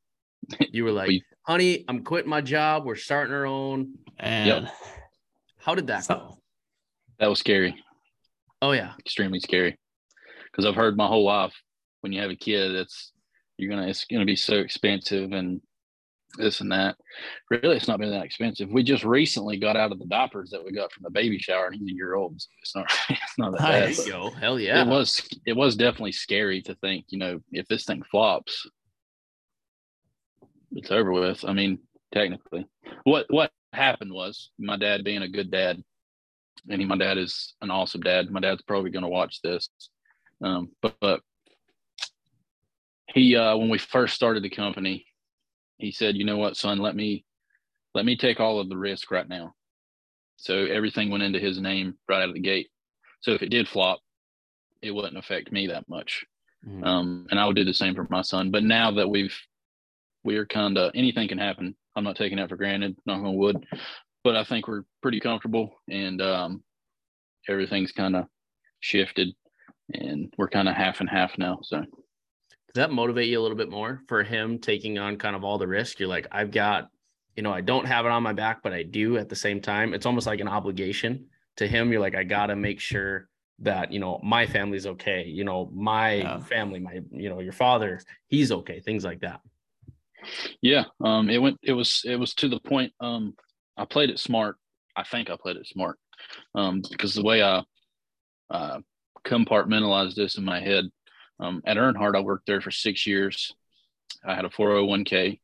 [0.59, 2.86] You were like, we, honey, I'm quitting my job.
[2.86, 3.95] We're starting our own.
[4.19, 4.73] And yep.
[5.57, 6.38] how did that so, go?
[7.19, 7.81] That was scary.
[8.62, 9.77] Oh yeah, extremely scary.
[10.51, 11.53] Because I've heard my whole life
[12.01, 13.12] when you have a kid, it's
[13.57, 15.62] you're gonna it's gonna be so expensive and
[16.38, 16.95] this and that.
[17.49, 18.69] Really, it's not been that expensive.
[18.69, 21.67] We just recently got out of the diapers that we got from the baby shower,
[21.67, 22.41] and he's a year old.
[22.41, 24.03] So it's not it's not that nice.
[24.03, 24.12] bad.
[24.12, 24.29] Go.
[24.31, 24.81] Hell yeah!
[24.81, 28.67] It was it was definitely scary to think, you know, if this thing flops,
[30.71, 31.43] it's over with.
[31.45, 31.80] I mean,
[32.13, 32.65] technically,
[33.03, 35.84] what what happened was my dad being a good dad,
[36.69, 38.30] and he, my dad is an awesome dad.
[38.30, 39.69] My dad's probably going to watch this,
[40.43, 41.21] um, but, but
[43.13, 45.06] he uh, when we first started the company,
[45.77, 46.80] he said, "You know what, son?
[46.80, 47.25] Let me
[47.93, 49.53] let me take all of the risk right now."
[50.38, 52.67] So everything went into his name right out of the gate.
[53.21, 53.99] So if it did flop,
[54.82, 56.25] it wouldn't affect me that much.
[56.65, 56.84] Mm-hmm.
[56.84, 58.51] Um, and I would do the same for my son.
[58.51, 59.36] But now that we've
[60.27, 61.73] we are kind of anything can happen.
[61.95, 63.65] I'm not taking that for granted, knock on wood,
[64.25, 66.63] but I think we're pretty comfortable and um,
[67.47, 68.25] everything's kind of
[68.81, 69.29] shifted
[69.93, 71.59] and we're kind of half and half now.
[71.63, 71.87] So does
[72.75, 75.65] that motivate you a little bit more for him taking on kind of all the
[75.65, 75.97] risk?
[75.97, 76.89] You're like, I've got,
[77.37, 79.61] you know, I don't have it on my back, but I do at the same
[79.61, 79.93] time.
[79.93, 81.89] It's almost like an obligation to him.
[81.89, 85.67] You're like, I got to make sure that you know my family's okay you know
[85.73, 86.39] my yeah.
[86.41, 89.41] family my you know your father he's okay things like that
[90.61, 91.57] yeah, um, it went.
[91.63, 92.03] It was.
[92.05, 92.93] It was to the point.
[92.99, 93.35] Um,
[93.77, 94.57] I played it smart.
[94.95, 95.97] I think I played it smart,
[96.55, 97.63] um, because the way I
[98.49, 98.79] uh,
[99.25, 100.85] compartmentalized this in my head.
[101.39, 103.53] Um, at Earnhardt, I worked there for six years.
[104.25, 105.39] I had a 401k,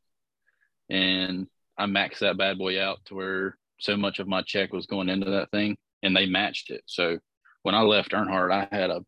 [0.90, 1.46] and
[1.78, 5.08] I maxed that bad boy out to where so much of my check was going
[5.08, 6.82] into that thing, and they matched it.
[6.86, 7.18] So
[7.62, 9.04] when I left Earnhardt, I had a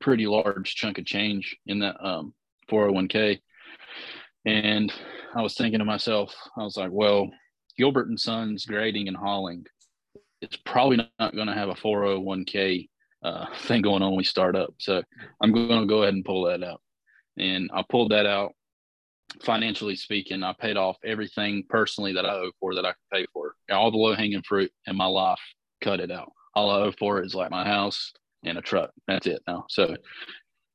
[0.00, 2.34] pretty large chunk of change in that um,
[2.70, 3.40] 401k
[4.46, 4.92] and
[5.34, 7.30] I was thinking to myself, I was like, well,
[7.76, 9.64] Gilbert and Sons grading and hauling,
[10.40, 12.88] it's probably not going to have a 401k
[13.22, 14.74] uh, thing going on when we start up.
[14.78, 15.02] So
[15.42, 16.80] I'm going to go ahead and pull that out.
[17.38, 18.52] And I pulled that out.
[19.44, 23.26] Financially speaking, I paid off everything personally that I owe for that I could pay
[23.32, 23.54] for.
[23.70, 25.40] All the low hanging fruit in my life,
[25.80, 26.32] cut it out.
[26.54, 28.12] All I owe for is like my house
[28.44, 28.90] and a truck.
[29.06, 29.66] That's it now.
[29.68, 29.94] So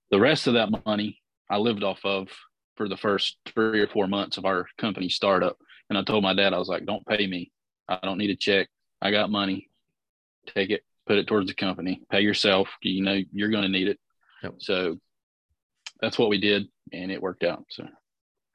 [0.09, 2.29] the rest of that money I lived off of
[2.75, 5.57] for the first three or four months of our company startup.
[5.89, 7.51] And I told my dad, I was like, don't pay me.
[7.87, 8.67] I don't need a check.
[9.01, 9.69] I got money.
[10.47, 12.69] Take it, put it towards the company, pay yourself.
[12.81, 13.99] You know, you're going to need it.
[14.43, 14.55] Yep.
[14.59, 14.99] So
[16.01, 16.67] that's what we did.
[16.91, 17.65] And it worked out.
[17.69, 17.87] So,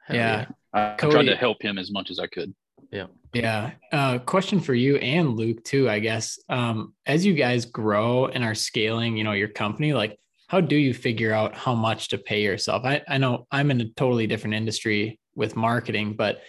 [0.09, 0.46] yeah.
[0.72, 2.54] I, I tried to help him as much as I could.
[2.92, 3.06] Yeah.
[3.33, 3.72] Yeah.
[3.92, 6.38] Uh, question for you and Luke too, I guess.
[6.48, 10.18] Um, as you guys grow and are scaling, you know, your company, like
[10.50, 12.84] how do you figure out how much to pay yourself?
[12.84, 16.40] I, I know I'm in a totally different industry with marketing, but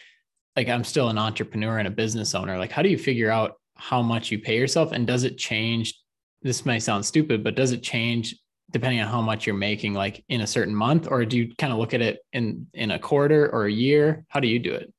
[0.55, 2.57] like I'm still an entrepreneur and a business owner.
[2.57, 4.91] Like, how do you figure out how much you pay yourself?
[4.91, 5.93] And does it change?
[6.41, 8.35] This might sound stupid, but does it change
[8.71, 11.71] depending on how much you're making, like in a certain month, or do you kind
[11.71, 14.25] of look at it in in a quarter or a year?
[14.29, 14.91] How do you do it?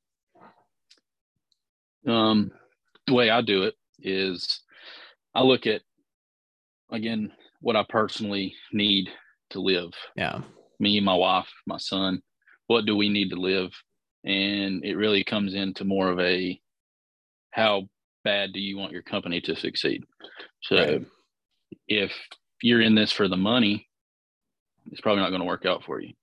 [2.09, 2.51] Um,
[3.05, 4.61] the way I do it is
[5.35, 5.81] I look at
[6.89, 7.33] again
[7.63, 9.09] what I personally need
[9.51, 9.93] to live.
[10.17, 10.41] Yeah.
[10.81, 12.21] Me, my wife, my son,
[12.67, 13.71] what do we need to live?
[14.25, 16.59] And it really comes into more of a
[17.51, 17.83] how
[18.25, 20.03] bad do you want your company to succeed?
[20.63, 21.05] So right.
[21.87, 22.11] if
[22.61, 23.87] you're in this for the money,
[24.91, 26.13] it's probably not going to work out for you.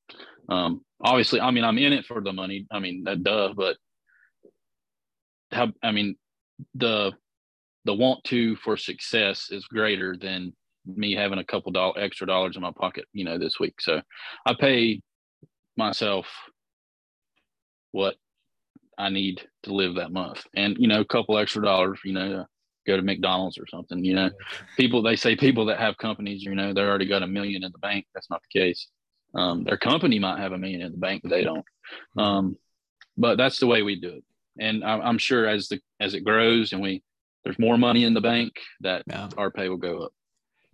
[0.50, 2.66] Um, obviously, I mean, I'm in it for the money.
[2.70, 3.78] I mean, that duh, but
[5.52, 6.16] how, I mean,
[6.74, 7.12] the,
[7.86, 10.52] the want to for success is greater than
[10.86, 13.80] me having a couple dollars extra dollars in my pocket, you know, this week.
[13.80, 14.00] So
[14.46, 15.00] I pay
[15.76, 16.26] myself
[17.92, 18.14] what
[18.98, 22.44] I need to live that month, and you know, a couple extra dollars, you know,
[22.86, 24.04] go to McDonald's or something.
[24.04, 24.30] You know,
[24.76, 27.72] people they say people that have companies, you know, they already got a million in
[27.72, 28.06] the bank.
[28.14, 28.88] That's not the case.
[29.34, 31.64] Um, their company might have a million in the bank, but they don't.
[32.18, 32.56] Um,
[33.16, 34.24] but that's the way we do it,
[34.58, 37.02] and I, I'm sure as the as it grows and we
[37.44, 39.28] there's more money in the bank that yeah.
[39.36, 40.12] our pay will go up.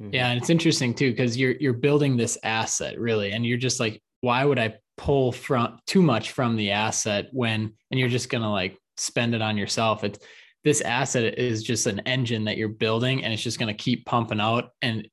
[0.01, 0.15] Mm-hmm.
[0.15, 3.81] Yeah, and it's interesting too because you're you're building this asset really, and you're just
[3.81, 8.29] like, why would I pull from too much from the asset when, and you're just
[8.29, 10.05] gonna like spend it on yourself?
[10.05, 10.19] It's
[10.65, 14.41] this asset is just an engine that you're building, and it's just gonna keep pumping
[14.41, 15.09] out, and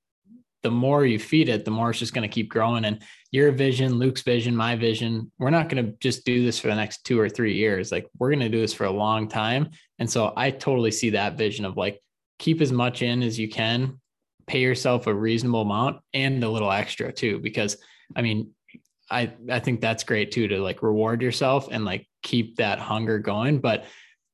[0.64, 2.86] the more you feed it, the more it's just to keep growing.
[2.86, 6.76] And your vision, Luke's vision, my vision, we're not to just do this for the
[6.76, 7.92] next two or three years.
[7.92, 9.72] Like we're to do this for a long time.
[10.00, 12.00] And so I totally see that vision of like
[12.40, 14.00] keep as much in as you can
[14.48, 17.78] pay yourself a reasonable amount and a little extra too because
[18.16, 18.52] i mean
[19.10, 23.20] i i think that's great too to like reward yourself and like keep that hunger
[23.20, 23.60] going.
[23.60, 23.86] But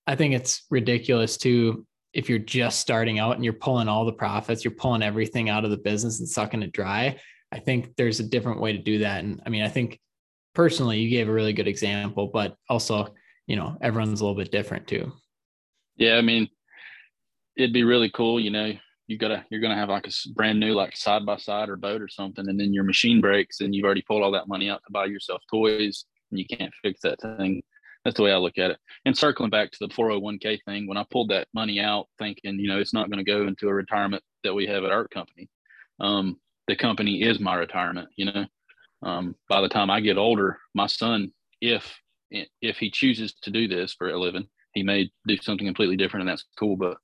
[0.08, 4.14] i think it's ridiculous too if you're just starting out and you're pulling all the
[4.14, 7.16] profits you're pulling everything out of the business and sucking it dry
[7.52, 9.24] i think there's a different way to do that.
[9.24, 10.00] And i mean i think
[10.56, 13.14] personally you gave a really good example but also
[13.48, 15.12] you know everyone's a little bit different too.
[15.98, 16.48] Yeah i mean
[17.58, 18.74] it'd be really cool you know
[19.10, 22.00] you gotta you're gonna have like a brand new like side by side or boat
[22.00, 24.82] or something, and then your machine breaks, and you've already pulled all that money out
[24.86, 27.64] to buy yourself toys, and you can't fix that thing.
[28.06, 28.78] That's the way I look at it.
[29.06, 32.68] And circling back to the 401k thing, when I pulled that money out, thinking you
[32.68, 35.50] know it's not going to go into a retirement that we have at our company,
[36.00, 38.10] um, the company is my retirement.
[38.16, 38.46] You know,
[39.02, 43.68] um, by the time I get older, my son, if if he chooses to do
[43.68, 46.78] this for a living, he may do something completely different, and that's cool.
[46.78, 46.98] But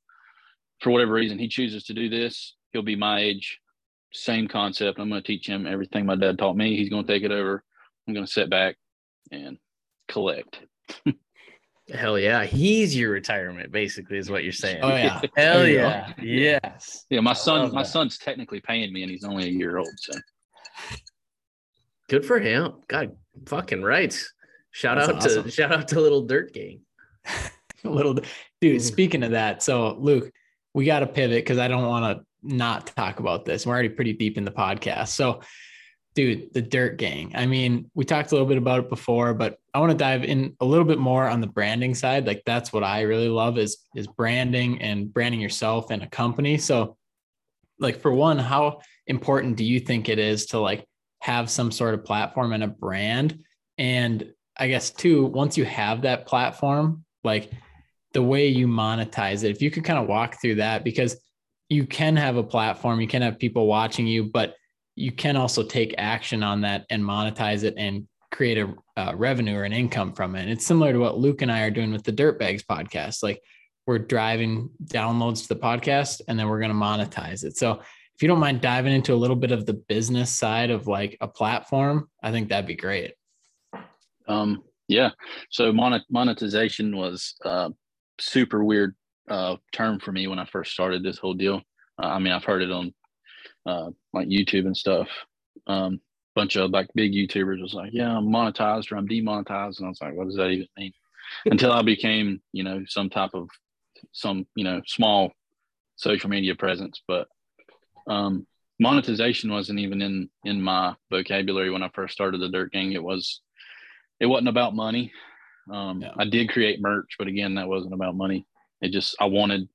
[0.81, 3.59] for whatever reason he chooses to do this, he'll be my age.
[4.11, 4.99] Same concept.
[4.99, 6.77] I'm going to teach him everything my dad taught me.
[6.77, 7.63] He's going to take it over.
[8.07, 8.77] I'm going to sit back
[9.31, 9.57] and
[10.07, 10.59] collect.
[11.93, 12.45] Hell yeah.
[12.45, 14.79] He's your retirement, basically, is what you're saying.
[14.81, 15.21] Oh yeah.
[15.37, 16.13] Hell yeah.
[16.19, 17.05] Yes.
[17.09, 19.89] Yeah, my son, my son's technically paying me and he's only a year old.
[19.97, 20.13] So
[22.09, 22.73] good for him.
[22.87, 24.17] God fucking right.
[24.71, 25.43] Shout That's out awesome.
[25.43, 26.81] to shout out to little dirt gang.
[27.83, 28.25] little dude.
[28.63, 28.79] Mm-hmm.
[28.79, 30.31] Speaking of that, so Luke,
[30.75, 33.65] we got to pivot because I don't want to not talk about this.
[33.65, 35.07] We're already pretty deep in the podcast.
[35.07, 35.39] So,
[36.15, 37.31] dude, the Dirt Gang.
[37.33, 40.25] I mean, we talked a little bit about it before, but I want to dive
[40.25, 42.27] in a little bit more on the branding side.
[42.27, 46.57] Like that's what I really love is is branding and branding yourself and a company.
[46.57, 46.97] So,
[47.79, 50.85] like for one, how important do you think it is to like
[51.19, 53.39] have some sort of platform and a brand?
[53.77, 57.49] And I guess two, once you have that platform, like
[58.15, 59.51] the way you monetize it.
[59.51, 61.17] If you could kind of walk through that, because
[61.67, 64.55] you can have a platform, you can have people watching you, but
[64.95, 69.57] you can also take action on that and monetize it and create a uh, revenue
[69.57, 70.43] or an income from it.
[70.43, 73.21] And it's similar to what Luke and I are doing with the Dirtbags podcast.
[73.21, 73.41] Like
[73.85, 77.57] we're driving downloads to the podcast and then we're going to monetize it.
[77.57, 77.81] So
[78.15, 81.17] if you don't mind diving into a little bit of the business side of like
[81.19, 83.13] a platform, I think that'd be great.
[84.25, 85.09] Um, yeah.
[85.49, 87.71] So monetization was a
[88.19, 88.95] super weird
[89.29, 91.61] uh, term for me when I first started this whole deal.
[92.01, 92.93] Uh, I mean, I've heard it on
[93.65, 95.07] uh, like YouTube and stuff.
[95.67, 95.99] Um,
[96.35, 99.79] bunch of like big YouTubers was like, yeah, I'm monetized or I'm demonetized.
[99.79, 100.93] And I was like, what does that even mean?
[101.45, 103.49] Until I became, you know, some type of
[104.11, 105.31] some, you know, small
[105.95, 107.01] social media presence.
[107.07, 107.27] But
[108.07, 108.45] um,
[108.79, 112.91] monetization wasn't even in in my vocabulary when I first started the Dirt Gang.
[112.91, 113.41] It was
[114.19, 115.11] it wasn't about money.
[115.71, 116.11] Um, yeah.
[116.17, 118.45] I did create merch, but again, that wasn't about money.
[118.81, 119.67] It just I wanted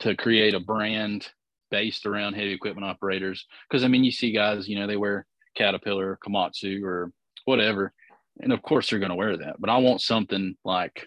[0.00, 1.28] to create a brand
[1.70, 5.26] based around heavy equipment operators because I mean you see guys, you know, they wear
[5.56, 7.12] Caterpillar, Komatsu, or
[7.44, 7.92] whatever,
[8.40, 9.60] and of course they're going to wear that.
[9.60, 11.06] But I want something like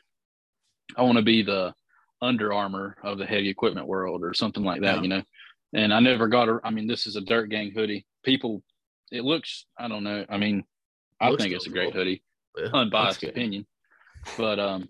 [0.96, 1.74] I want to be the
[2.22, 5.02] Under Armour of the heavy equipment world or something like that, yeah.
[5.02, 5.24] you know.
[5.74, 6.60] And I never got a.
[6.64, 8.06] I mean, this is a Dirt Gang hoodie.
[8.24, 8.64] People,
[9.12, 9.66] it looks.
[9.78, 10.26] I don't know.
[10.30, 10.64] I mean,
[11.20, 12.02] I think it's a great cool.
[12.02, 12.24] hoodie.
[12.58, 13.68] Yeah, Unbiased opinion,
[14.38, 14.90] but um,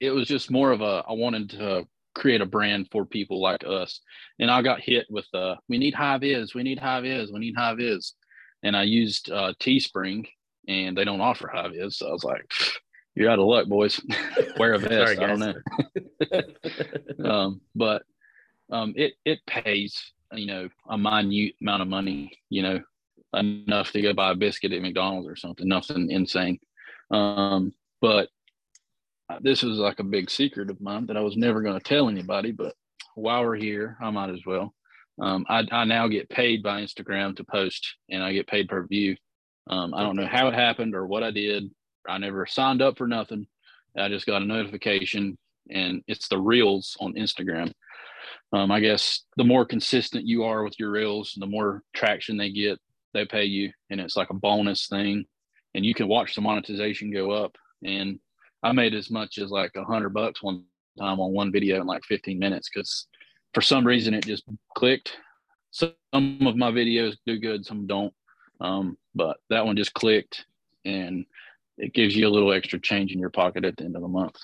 [0.00, 1.04] it was just more of a.
[1.08, 4.00] I wanted to create a brand for people like us,
[4.38, 7.40] and I got hit with uh, we need high vis, we need high vis, we
[7.40, 8.14] need high vis,
[8.62, 10.26] and I used uh, Teespring,
[10.68, 12.52] and they don't offer high vis, so I was like.
[13.16, 14.00] You're out of luck, boys.
[14.56, 14.92] Wear a vest.
[14.92, 17.28] Sorry, I don't know.
[17.28, 18.02] um, but
[18.70, 22.80] um, it it pays you know a minute amount of money, you know,
[23.34, 26.58] enough to go buy a biscuit at McDonald's or something, nothing insane.
[27.10, 28.28] Um, but
[29.40, 32.08] this is like a big secret of mine that I was never going to tell
[32.08, 32.52] anybody.
[32.52, 32.74] But
[33.14, 34.74] while we're here, I might as well.
[35.20, 38.86] Um, I, I, now get paid by Instagram to post, and I get paid per
[38.86, 39.16] view.
[39.68, 41.70] Um, I don't know how it happened or what I did.
[42.08, 43.46] I never signed up for nothing.
[43.96, 45.36] I just got a notification,
[45.68, 47.72] and it's the reels on Instagram
[48.52, 52.50] um, I guess the more consistent you are with your reels, the more traction they
[52.50, 52.78] get,
[53.14, 55.26] they pay you, and it's like a bonus thing.
[55.74, 57.56] And you can watch the monetization go up.
[57.84, 58.18] And
[58.62, 60.64] I made as much as like a hundred bucks one
[60.98, 63.06] time on one video in like 15 minutes because
[63.54, 64.44] for some reason it just
[64.76, 65.16] clicked.
[65.70, 68.12] Some of my videos do good, some don't.
[68.60, 70.44] Um, but that one just clicked,
[70.84, 71.24] and
[71.78, 74.08] it gives you a little extra change in your pocket at the end of the
[74.08, 74.36] month.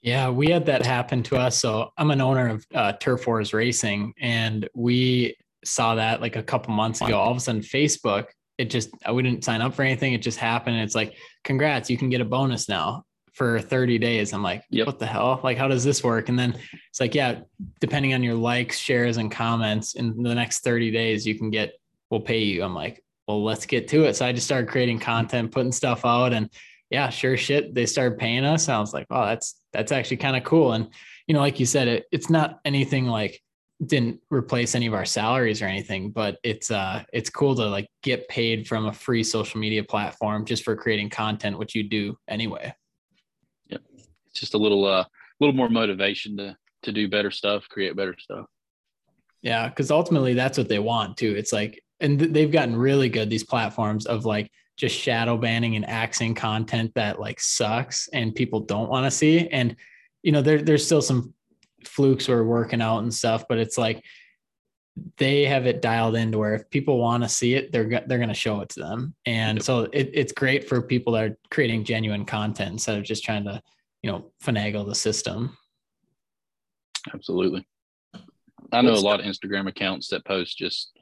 [0.00, 1.58] Yeah, we had that happen to us.
[1.58, 6.42] So I'm an owner of uh, Turf Wars Racing, and we saw that like a
[6.42, 7.18] couple months ago.
[7.18, 8.26] All of a sudden, Facebook,
[8.58, 10.12] it just uh, I wouldn't sign up for anything.
[10.12, 10.76] It just happened.
[10.76, 14.32] It's like, congrats, you can get a bonus now for 30 days.
[14.32, 14.86] I'm like, yep.
[14.86, 15.40] what the hell?
[15.42, 16.28] Like, how does this work?
[16.28, 16.56] And then
[16.88, 17.40] it's like, yeah,
[17.80, 21.74] depending on your likes, shares, and comments, in the next 30 days, you can get,
[22.10, 22.62] we'll pay you.
[22.62, 24.14] I'm like, well, let's get to it.
[24.14, 26.48] So I just started creating content, putting stuff out, and
[26.90, 28.68] yeah, sure shit, they started paying us.
[28.68, 30.72] I was like, oh, that's that's actually kind of cool.
[30.72, 30.88] And
[31.26, 33.40] you know, like you said, it, it's not anything like
[33.84, 37.88] didn't replace any of our salaries or anything, but it's uh it's cool to like
[38.02, 42.16] get paid from a free social media platform just for creating content, which you do
[42.28, 42.72] anyway.
[43.66, 43.78] Yeah.
[44.28, 45.04] It's just a little uh
[45.40, 48.46] little more motivation to to do better stuff, create better stuff.
[49.42, 51.34] Yeah, because ultimately that's what they want too.
[51.36, 55.76] It's like, and th- they've gotten really good these platforms of like just shadow banning
[55.76, 59.48] and axing content that like sucks and people don't want to see.
[59.48, 59.76] And
[60.22, 61.34] you know, there, there's still some
[61.88, 64.04] flukes we're working out and stuff, but it's like
[65.16, 68.28] they have it dialed into where if people want to see it, they're they're going
[68.28, 69.14] to show it to them.
[69.26, 73.24] And so it, it's great for people that are creating genuine content instead of just
[73.24, 73.60] trying to,
[74.02, 75.56] you know, finagle the system.
[77.12, 77.66] Absolutely.
[78.72, 80.98] I know What's a lot of Instagram accounts that post just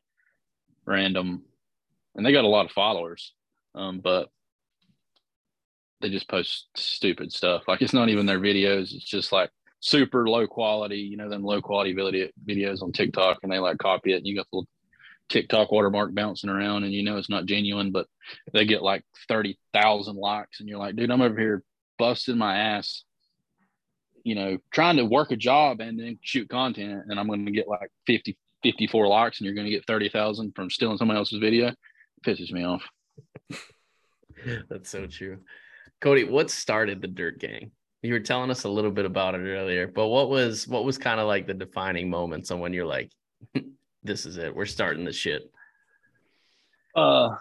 [0.84, 1.42] random
[2.16, 3.32] and they got a lot of followers
[3.74, 4.28] um, but
[6.00, 7.62] they just post stupid stuff.
[7.68, 8.92] Like it's not even their videos.
[8.92, 9.50] It's just like
[9.82, 13.78] super low quality, you know, them low quality video, videos on TikTok and they like
[13.78, 14.18] copy it.
[14.18, 14.62] And you got the
[15.28, 18.06] TikTok watermark bouncing around and you know it's not genuine, but
[18.52, 20.60] they get like 30,000 likes.
[20.60, 21.64] And you're like, dude, I'm over here
[21.98, 23.02] busting my ass,
[24.22, 27.02] you know, trying to work a job and then shoot content.
[27.08, 30.54] And I'm going to get like 50, 54 likes and you're going to get 30,000
[30.54, 31.68] from stealing someone else's video.
[31.68, 31.76] It
[32.24, 32.84] pisses me off.
[34.70, 35.38] That's so true.
[36.00, 37.72] Cody, what started the Dirt Gang?
[38.02, 40.98] You were telling us a little bit about it earlier, but what was what was
[40.98, 43.12] kind of like the defining moments on when you're like,
[44.02, 45.50] this is it, we're starting the shit?
[46.96, 47.36] Uh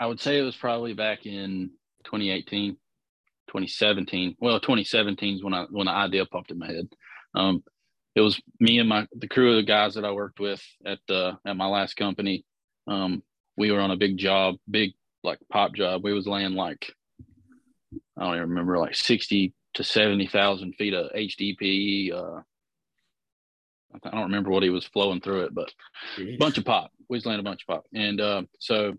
[0.00, 1.70] I would say it was probably back in
[2.04, 4.36] 2018, 2017.
[4.40, 6.88] Well, 2017 is when I when the idea popped in my head.
[7.34, 7.62] Um,
[8.14, 10.98] it was me and my the crew of the guys that I worked with at
[11.06, 12.44] the at my last company.
[12.86, 13.22] Um,
[13.58, 14.92] we were on a big job, big
[15.22, 16.02] like pop job.
[16.04, 16.92] We was laying like
[18.16, 22.12] I don't even remember like 60 to 70,000 feet of HDPE.
[22.12, 22.40] Uh,
[24.04, 25.72] I don't remember what he was flowing through it, but
[26.18, 26.92] a bunch of pop.
[27.08, 27.84] We was laying a bunch of pop.
[27.94, 28.94] And uh, so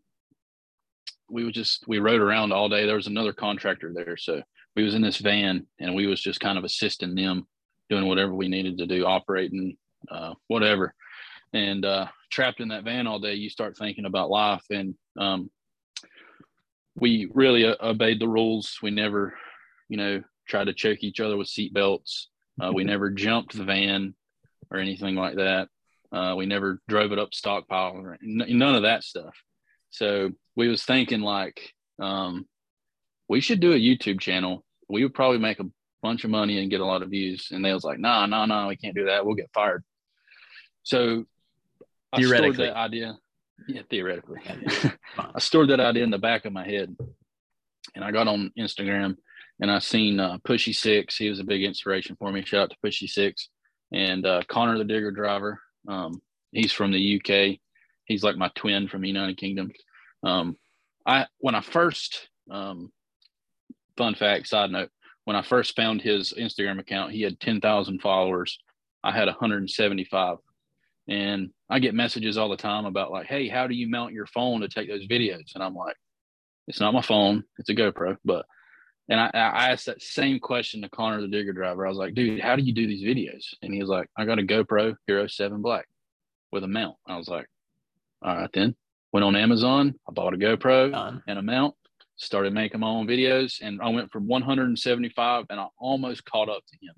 [1.30, 2.86] we would just, we rode around all day.
[2.86, 4.17] There was another contractor there.
[4.17, 4.41] So
[4.76, 7.47] we was in this van and we was just kind of assisting them
[7.89, 9.78] doing whatever we needed to do, operating,
[10.09, 10.93] uh, whatever.
[11.53, 14.63] And uh, trapped in that van all day, you start thinking about life.
[14.69, 15.49] And um,
[16.96, 18.78] we really uh, obeyed the rules.
[18.82, 19.34] We never,
[19.89, 22.30] you know, tried to choke each other with seat belts.
[22.62, 24.16] Uh, we never jumped the van
[24.70, 25.68] or anything like that.
[26.12, 29.34] Uh, we never drove it up stockpile or none of that stuff.
[29.92, 32.46] So we was thinking like, um,
[33.30, 34.66] we should do a YouTube channel.
[34.89, 35.70] We would probably make a
[36.02, 37.48] bunch of money and get a lot of views.
[37.52, 39.26] And they was like, nah, nah, nah, we can't do that.
[39.26, 39.84] We'll get fired.
[40.84, 41.26] So
[42.12, 43.18] I stored that idea.
[43.68, 44.39] Yeah, theoretically.
[45.18, 46.95] I stored that idea in the back of my head.
[47.95, 49.18] And I got on Instagram
[49.59, 51.18] and I seen uh, Pushy Six.
[51.18, 52.43] He was a big inspiration for me.
[52.43, 53.49] Shout out to Pushy Six
[53.91, 55.59] and uh, Connor the Digger driver.
[55.88, 57.59] Um, he's from the UK.
[58.05, 59.72] He's like my twin from the United Kingdom.
[60.24, 60.57] Um,
[61.05, 62.91] I when I first um,
[63.97, 64.89] fun fact, side note,
[65.26, 68.59] when I first found his Instagram account, he had 10,000 followers.
[69.03, 70.38] I had 175.
[71.08, 74.28] And I get messages all the time about like, hey, how do you mount your
[74.28, 75.56] phone to take those videos?
[75.56, 75.95] And I'm like,
[76.68, 78.18] it's not my phone, it's a GoPro.
[78.24, 78.45] But
[79.10, 81.86] and I, I asked that same question to Connor the digger driver.
[81.86, 83.45] I was like, dude, how do you do these videos?
[83.62, 85.86] And he was like, I got a GoPro Hero 7 Black
[86.52, 86.95] with a mount.
[87.08, 87.47] I was like,
[88.22, 88.76] all right then.
[89.12, 91.76] Went on Amazon, I bought a GoPro and a mount,
[92.16, 96.64] started making my own videos, and I went from 175 and I almost caught up
[96.66, 96.93] to him.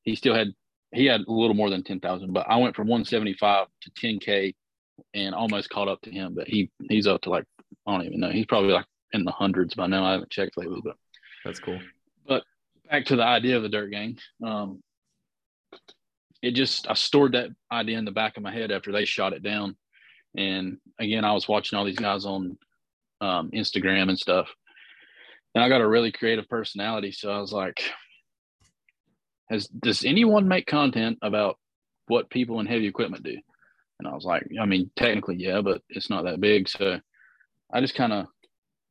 [0.00, 0.54] He still had
[0.92, 4.54] he had a little more than 10,000, but I went from 175 to 10K
[5.14, 6.34] and almost caught up to him.
[6.34, 7.44] But he he's up to like,
[7.86, 8.30] I don't even know.
[8.30, 10.04] He's probably like in the hundreds by now.
[10.04, 10.96] I haven't checked lately, but
[11.44, 11.80] that's cool.
[12.26, 12.44] But
[12.90, 14.18] back to the idea of the dirt gang.
[14.44, 14.82] Um,
[16.42, 19.32] it just, I stored that idea in the back of my head after they shot
[19.32, 19.76] it down.
[20.36, 22.58] And again, I was watching all these guys on
[23.20, 24.48] um, Instagram and stuff.
[25.54, 27.12] And I got a really creative personality.
[27.12, 27.82] So I was like,
[29.48, 31.58] has does anyone make content about
[32.08, 33.36] what people in heavy equipment do?
[33.98, 36.68] And I was like, I mean, technically, yeah, but it's not that big.
[36.68, 37.00] So
[37.72, 38.26] I just kind of,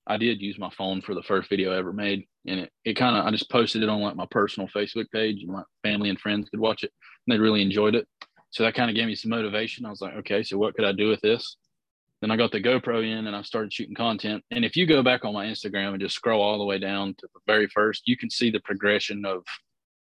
[0.08, 2.28] I did use my phone for the first video I ever made.
[2.48, 5.44] And it, it kind of, I just posted it on like my personal Facebook page
[5.44, 6.92] and my family and friends could watch it
[7.26, 8.08] and they really enjoyed it.
[8.50, 9.86] So that kind of gave me some motivation.
[9.86, 11.58] I was like, okay, so what could I do with this?
[12.22, 14.44] Then I got the GoPro in and I started shooting content.
[14.50, 17.16] And if you go back on my Instagram and just scroll all the way down
[17.20, 19.44] to the very first, you can see the progression of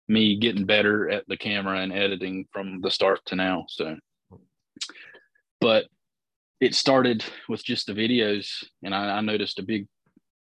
[0.08, 3.66] me getting better at the camera and editing from the start to now.
[3.68, 3.96] So,
[5.60, 5.86] but
[6.60, 9.86] it started with just the videos, and I, I noticed a big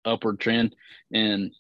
[0.06, 0.76] upward trend.
[1.14, 1.52] And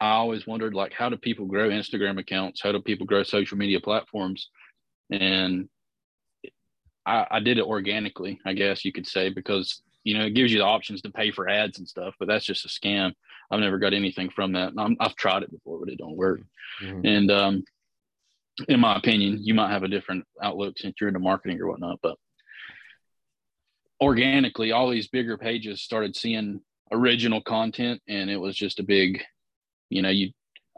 [0.00, 2.60] I always wondered, like, how do people grow Instagram accounts?
[2.60, 4.48] How do people grow social media platforms?
[5.10, 5.68] And
[7.06, 10.52] I, I did it organically, I guess you could say, because you know it gives
[10.52, 13.12] you the options to pay for ads and stuff, but that's just a scam.
[13.52, 14.72] I've never got anything from that.
[14.78, 16.40] i have tried it before, but it don't work.
[16.82, 17.06] Mm-hmm.
[17.06, 17.64] And um,
[18.66, 21.98] in my opinion, you might have a different outlook since you're into marketing or whatnot.
[22.02, 22.16] But
[24.00, 29.22] organically, all these bigger pages started seeing original content, and it was just a big,
[29.90, 30.30] you know, you.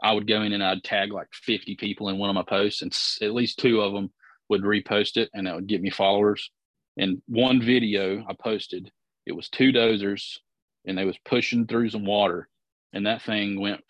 [0.03, 2.81] I would go in and I'd tag like 50 people in one of my posts,
[2.81, 4.11] and at least two of them
[4.49, 6.51] would repost it, and that would get me followers.
[6.97, 8.91] And one video I posted,
[9.25, 10.37] it was two dozers,
[10.85, 12.49] and they was pushing through some water,
[12.95, 13.81] and that thing went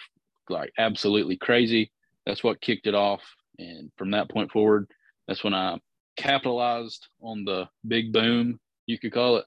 [0.49, 1.91] like absolutely crazy.
[2.25, 3.21] That's what kicked it off.
[3.59, 4.87] And from that point forward,
[5.27, 5.79] that's when I
[6.17, 9.45] capitalized on the big boom, you could call it,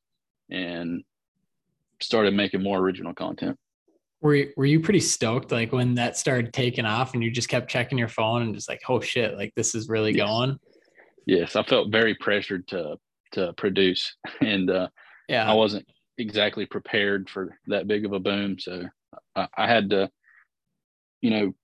[0.50, 1.02] and
[2.00, 3.58] started making more original content.
[4.20, 7.48] Were you, were you pretty stoked like when that started taking off and you just
[7.48, 10.26] kept checking your phone and just like, oh shit, like this is really yes.
[10.26, 10.58] going?
[11.26, 12.96] Yes, I felt very pressured to
[13.32, 14.88] to produce, and uh,
[15.28, 15.86] yeah, I wasn't
[16.16, 18.58] exactly prepared for that big of a boom.
[18.58, 18.84] So
[19.38, 20.10] I, I had to,
[21.22, 21.54] you know,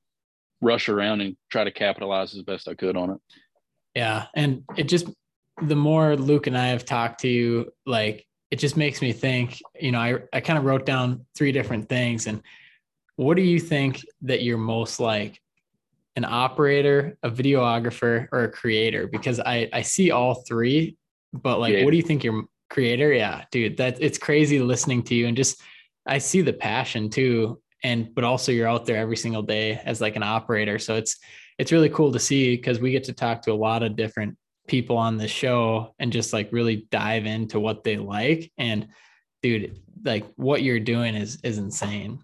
[0.60, 3.18] rush around and try to capitalize as best I could on it.
[3.94, 4.26] Yeah.
[4.34, 5.08] And it just,
[5.62, 9.60] the more Luke and I have talked to you, like, it just makes me think,
[9.80, 12.26] you know, I, I kind of wrote down three different things.
[12.26, 12.42] And
[13.16, 15.40] what do you think that you're most like?
[16.16, 19.08] An operator, a videographer, or a creator?
[19.08, 20.96] Because I, I see all three,
[21.32, 21.84] but like, yeah.
[21.84, 23.12] what do you think you're creator?
[23.12, 25.60] Yeah, dude, that it's crazy listening to you and just
[26.06, 27.60] I see the passion too.
[27.84, 30.78] And but also you're out there every single day as like an operator.
[30.78, 31.16] So it's
[31.58, 34.36] it's really cool to see because we get to talk to a lot of different
[34.66, 38.50] people on the show and just like really dive into what they like.
[38.58, 38.88] And
[39.42, 42.20] dude, like what you're doing is is insane.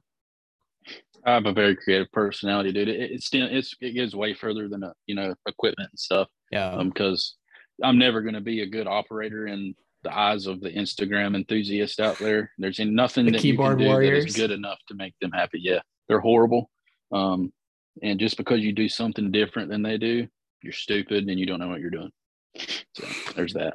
[1.25, 2.89] I have a very creative personality, dude.
[2.89, 6.29] It, it's still it's it goes way further than a, you know equipment and stuff.
[6.51, 6.71] Yeah.
[6.71, 7.37] Um, because
[7.83, 12.01] I'm never going to be a good operator in the eyes of the Instagram enthusiast
[12.01, 12.51] out there.
[12.59, 14.27] There's nothing The that you can do that warriors.
[14.27, 15.61] is good enough to make them happy.
[15.61, 16.71] Yeah, they're horrible.
[17.13, 17.53] Um,
[18.03, 20.27] and just because you do something different than they do,
[20.63, 22.11] you're stupid and you don't know what you're doing.
[22.95, 23.75] So there's that.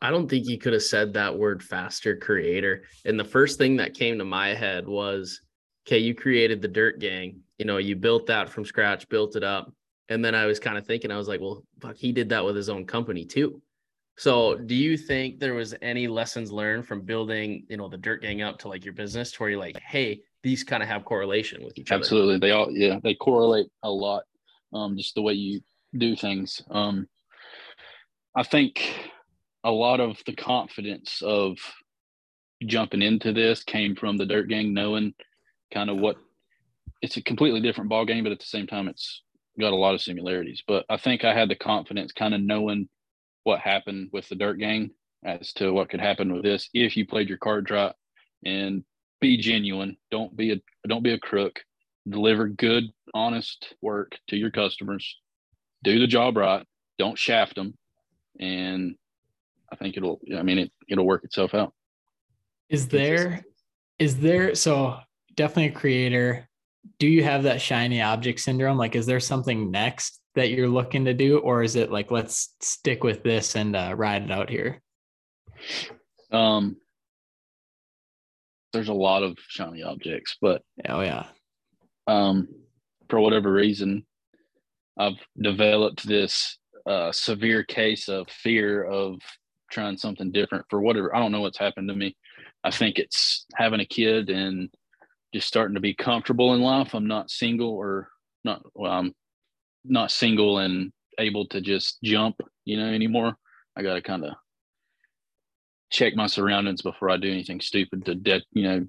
[0.00, 2.82] I don't think you could have said that word faster, creator.
[3.04, 5.40] And the first thing that came to my head was,
[5.86, 7.40] okay, you created the Dirt Gang.
[7.58, 9.72] You know, you built that from scratch, built it up.
[10.08, 12.44] And then I was kind of thinking, I was like, well, fuck, he did that
[12.44, 13.62] with his own company too.
[14.22, 18.22] So do you think there was any lessons learned from building, you know, the Dirt
[18.22, 21.04] Gang up to like your business to where you're like, hey, these kind of have
[21.04, 21.98] correlation with each other?
[21.98, 22.38] Absolutely.
[22.38, 24.22] They all, yeah, they correlate a lot.
[24.72, 25.60] Um, just the way you
[25.98, 26.62] do things.
[26.70, 27.08] Um,
[28.36, 29.10] I think
[29.64, 31.58] a lot of the confidence of
[32.64, 35.14] jumping into this came from the dirt gang knowing
[35.74, 36.14] kind of what
[37.00, 39.24] it's a completely different ball game, but at the same time, it's
[39.58, 40.62] got a lot of similarities.
[40.64, 42.88] But I think I had the confidence kind of knowing
[43.44, 44.90] what happened with the dirt gang
[45.24, 47.94] as to what could happen with this if you played your cards right
[48.44, 48.84] and
[49.20, 49.96] be genuine.
[50.10, 51.60] Don't be a don't be a crook.
[52.08, 52.84] Deliver good,
[53.14, 55.16] honest work to your customers.
[55.84, 56.66] Do the job right.
[56.98, 57.74] Don't shaft them,
[58.40, 58.96] and
[59.72, 60.20] I think it'll.
[60.36, 61.72] I mean, it it'll work itself out.
[62.68, 63.44] Is there,
[63.98, 64.98] is there, so
[65.34, 66.48] definitely a creator.
[66.98, 68.78] Do you have that shiny object syndrome?
[68.78, 71.38] Like, is there something next that you're looking to do?
[71.38, 74.80] Or is it like, let's stick with this and uh, ride it out here?
[76.30, 76.76] Um,
[78.72, 81.26] there's a lot of shiny objects, but Oh, yeah.
[82.06, 82.48] um,
[83.08, 84.06] for whatever reason,
[84.98, 89.16] I've developed this uh, severe case of fear of
[89.70, 91.14] trying something different for whatever.
[91.14, 92.16] I don't know what's happened to me.
[92.64, 94.68] I think it's having a kid and
[95.34, 96.94] just starting to be comfortable in life.
[96.94, 98.08] I'm not single or
[98.44, 98.62] not.
[98.74, 99.14] Well, I'm
[99.84, 103.36] not single and able to just jump, you know, anymore.
[103.76, 104.34] I got to kind of
[105.90, 108.86] check my surroundings before I do anything stupid to, de- you know,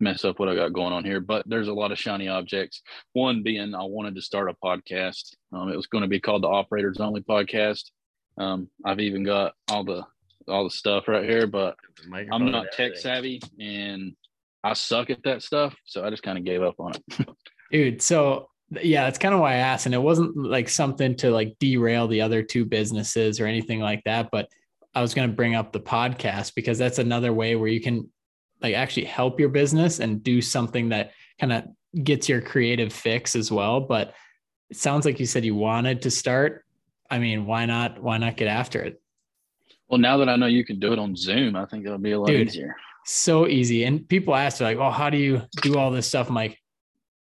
[0.00, 1.20] mess up what I got going on here.
[1.20, 2.82] But there's a lot of shiny objects.
[3.12, 5.34] One being I wanted to start a podcast.
[5.52, 7.90] Um, it was going to be called the Operators Only Podcast.
[8.38, 10.04] Um, I've even got all the
[10.48, 11.76] all the stuff right here, but
[12.32, 14.14] I'm not tech savvy and
[14.64, 15.74] I suck at that stuff.
[15.84, 17.28] So I just kind of gave up on it.
[17.72, 19.86] Dude, so yeah, that's kind of why I asked.
[19.86, 24.02] And it wasn't like something to like derail the other two businesses or anything like
[24.04, 24.30] that.
[24.30, 24.48] But
[24.94, 28.08] I was going to bring up the podcast because that's another way where you can
[28.60, 31.64] like actually help your business and do something that kind of
[32.04, 33.80] gets your creative fix as well.
[33.80, 34.14] But
[34.68, 36.64] it sounds like you said you wanted to start.
[37.10, 38.00] I mean, why not?
[38.00, 39.00] Why not get after it?
[39.90, 42.12] well, now that I know you can do it on Zoom, I think it'll be
[42.12, 42.46] a lot Dude.
[42.46, 42.76] easier.
[43.04, 43.84] So easy.
[43.84, 46.28] And people ask, like, oh, how do you do all this stuff?
[46.28, 46.56] I'm like,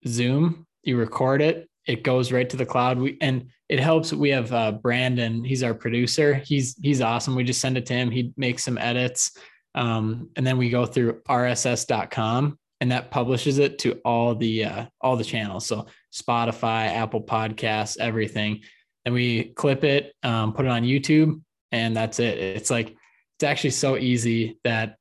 [0.06, 2.98] Zoom, you record it, it goes right to the cloud.
[2.98, 4.12] We and it helps.
[4.12, 6.34] We have uh, Brandon, he's our producer.
[6.34, 7.34] He's he's awesome.
[7.34, 8.10] We just send it to him.
[8.10, 9.38] He makes some edits.
[9.74, 14.86] Um, and then we go through rss.com and that publishes it to all the uh,
[15.00, 15.66] all the channels.
[15.66, 18.62] So Spotify, Apple Podcasts, everything.
[19.04, 22.38] And we clip it, um, put it on YouTube, and that's it.
[22.38, 22.96] It's like
[23.36, 24.96] it's actually so easy that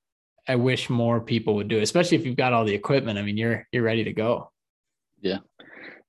[0.48, 3.18] I wish more people would do it, especially if you've got all the equipment.
[3.18, 4.52] I mean, you're you're ready to go.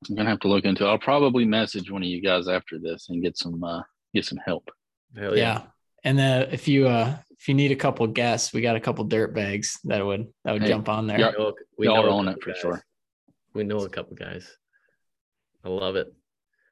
[0.08, 0.84] I'm gonna have to look into.
[0.84, 0.88] it.
[0.88, 3.82] I'll probably message one of you guys after this and get some uh,
[4.14, 4.68] get some help.
[5.16, 5.62] Hell Yeah.
[6.04, 9.04] And then if you uh if you need a couple guests, we got a couple
[9.04, 11.18] dirt bags that would that would Hey, jump on there.
[11.20, 11.32] yeah.
[11.38, 12.60] We we Y'all know are on it for guys.
[12.60, 12.84] sure.
[13.54, 14.48] We know a couple guys.
[15.64, 16.12] I love it.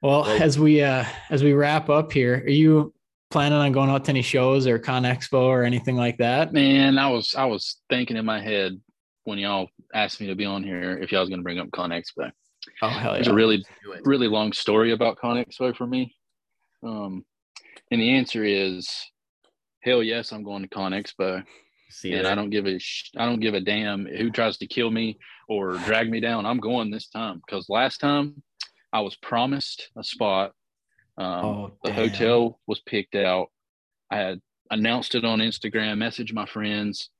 [0.02, 2.92] Well, Well- as we uh as we wrap up here, are you
[3.30, 6.52] planning on going out to any shows or Con Expo or anything like that?
[6.52, 8.80] Man, I was I was thinking in my head
[9.24, 11.90] when y'all asked me to be on here if y'all was gonna bring up Con
[11.90, 12.30] Expo.
[12.84, 13.32] Oh hell There's yeah.
[13.32, 13.64] a really
[14.04, 16.14] really long story about Con Expo for me.
[16.82, 17.24] Um,
[17.90, 18.88] and the answer is
[19.80, 21.42] hell yes, I'm going to Con Expo.
[21.90, 22.32] See and that?
[22.32, 25.18] I don't give a sh- I don't give a damn who tries to kill me
[25.48, 26.44] or drag me down.
[26.46, 28.42] I'm going this time because last time
[28.92, 30.52] I was promised a spot.
[31.16, 31.96] Um, Oh, the damn.
[32.10, 33.48] hotel was picked out.
[34.10, 37.10] I had announced it on Instagram, messaged my friends,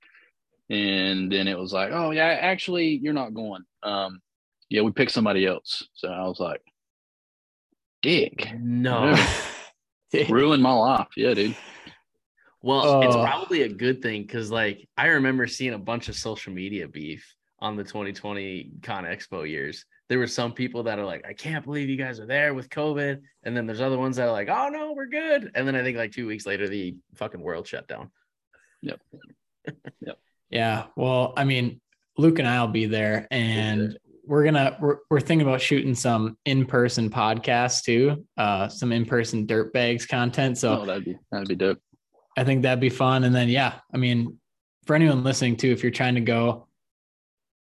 [0.70, 4.20] and then it was like, "Oh yeah, actually, you're not going." Um,
[4.70, 5.86] yeah, we picked somebody else.
[5.94, 6.60] So I was like,
[8.02, 9.16] "Dick, No.
[10.28, 11.56] ruined my life." Yeah, dude.
[12.62, 13.22] Well, it's Oh.
[13.24, 17.34] probably a good thing because, like, I remember seeing a bunch of social media beef
[17.58, 19.84] on the 2020 Con Expo years.
[20.08, 22.68] There were some people that are like, I can't believe you guys are there with
[22.70, 23.20] COVID.
[23.42, 25.50] And then there's other ones that are like, oh, no, we're good.
[25.54, 28.10] And then I think like two weeks later, the fucking world shut down.
[28.82, 29.00] Yep.
[30.00, 30.18] yep.
[30.50, 30.86] Yeah.
[30.96, 31.80] Well, I mean,
[32.18, 37.10] Luke and I'll be there and we're gonna we're, we're thinking about shooting some in-person
[37.10, 40.58] podcasts too, uh, some in-person dirt bags content.
[40.58, 41.78] So oh, that'd be that'd be dope.
[42.36, 43.24] I think that'd be fun.
[43.24, 44.38] And then yeah, I mean,
[44.86, 46.68] for anyone listening too, if you're trying to go,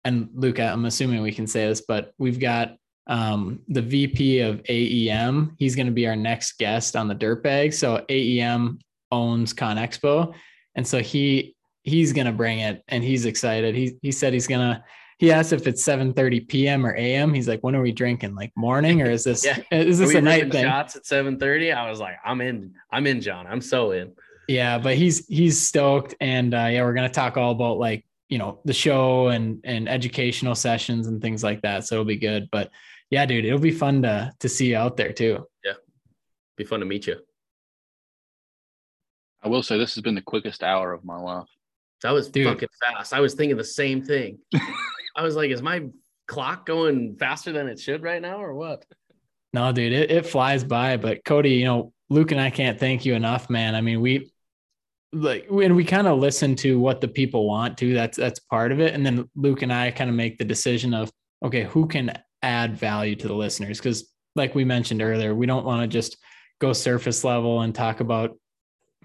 [0.04, 2.76] and luca I'm assuming we can say this, but we've got
[3.06, 5.54] um, the VP of AEM.
[5.58, 7.72] He's going to be our next guest on the dirt bag.
[7.72, 8.80] So AEM
[9.12, 10.34] owns Con Expo,
[10.74, 13.74] and so he he's going to bring it, and he's excited.
[13.74, 14.84] He he said he's gonna
[15.18, 16.84] he asked if it's 7 30 p.m.
[16.84, 17.32] or a.m.
[17.32, 18.34] He's like, when are we drinking?
[18.34, 19.58] Like morning or is this yeah.
[19.70, 20.64] is this a night thing?
[20.64, 21.72] Shots at 7 30.
[21.72, 23.46] I was like, I'm in, I'm in, John.
[23.46, 24.12] I'm so in.
[24.48, 26.14] Yeah, but he's he's stoked.
[26.20, 29.88] And uh, yeah, we're gonna talk all about like, you know, the show and and
[29.88, 31.86] educational sessions and things like that.
[31.86, 32.48] So it'll be good.
[32.52, 32.70] But
[33.10, 35.46] yeah, dude, it'll be fun to to see you out there too.
[35.64, 35.72] Yeah.
[36.56, 37.16] Be fun to meet you.
[39.42, 41.48] I will say this has been the quickest hour of my life.
[42.02, 42.46] That was Dude.
[42.46, 43.12] fucking fast.
[43.12, 44.38] I was thinking the same thing.
[45.16, 45.84] I was like, is my
[46.26, 48.84] clock going faster than it should right now or what?
[49.52, 50.96] No, dude, it, it flies by.
[50.96, 53.74] But Cody, you know, Luke and I can't thank you enough, man.
[53.74, 54.32] I mean, we
[55.12, 58.72] like when we kind of listen to what the people want to, that's that's part
[58.72, 58.94] of it.
[58.94, 61.10] And then Luke and I kind of make the decision of
[61.42, 63.78] okay, who can add value to the listeners?
[63.78, 66.16] Because like we mentioned earlier, we don't want to just
[66.60, 68.36] go surface level and talk about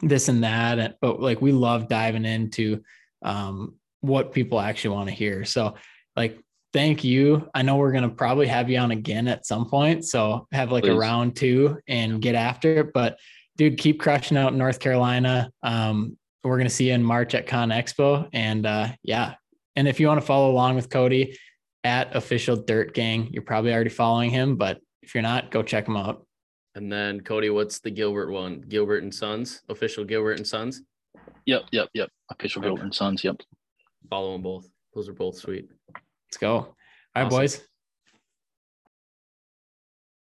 [0.02, 0.98] this and that.
[1.02, 2.84] But like we love diving into
[3.24, 5.46] um, what people actually want to hear.
[5.46, 5.76] So
[6.16, 6.40] like
[6.74, 7.50] thank you.
[7.54, 10.06] I know we're gonna probably have you on again at some point.
[10.06, 10.92] So have like Please.
[10.92, 12.94] a round two and get after it.
[12.94, 13.20] But
[13.58, 15.52] dude, keep crushing out in North Carolina.
[15.64, 18.28] Um, we're gonna see you in March at Con Expo.
[18.34, 19.36] And uh, yeah.
[19.76, 21.38] And if you want to follow along with Cody
[21.84, 25.88] at official dirt gang, you're probably already following him, but if you're not, go check
[25.88, 26.26] him out.
[26.76, 28.62] And then Cody, what's the Gilbert one?
[28.68, 30.82] Gilbert and Sons, official Gilbert and Sons.
[31.46, 32.10] Yep, yep, yep.
[32.30, 32.70] Official okay.
[32.70, 33.24] Gilbert and Sons.
[33.24, 33.38] Yep.
[34.10, 34.70] Follow them both.
[34.94, 35.68] Those are both sweet.
[36.32, 36.56] Let's go.
[36.56, 36.76] All
[37.16, 37.40] right, awesome.
[37.42, 37.71] boys.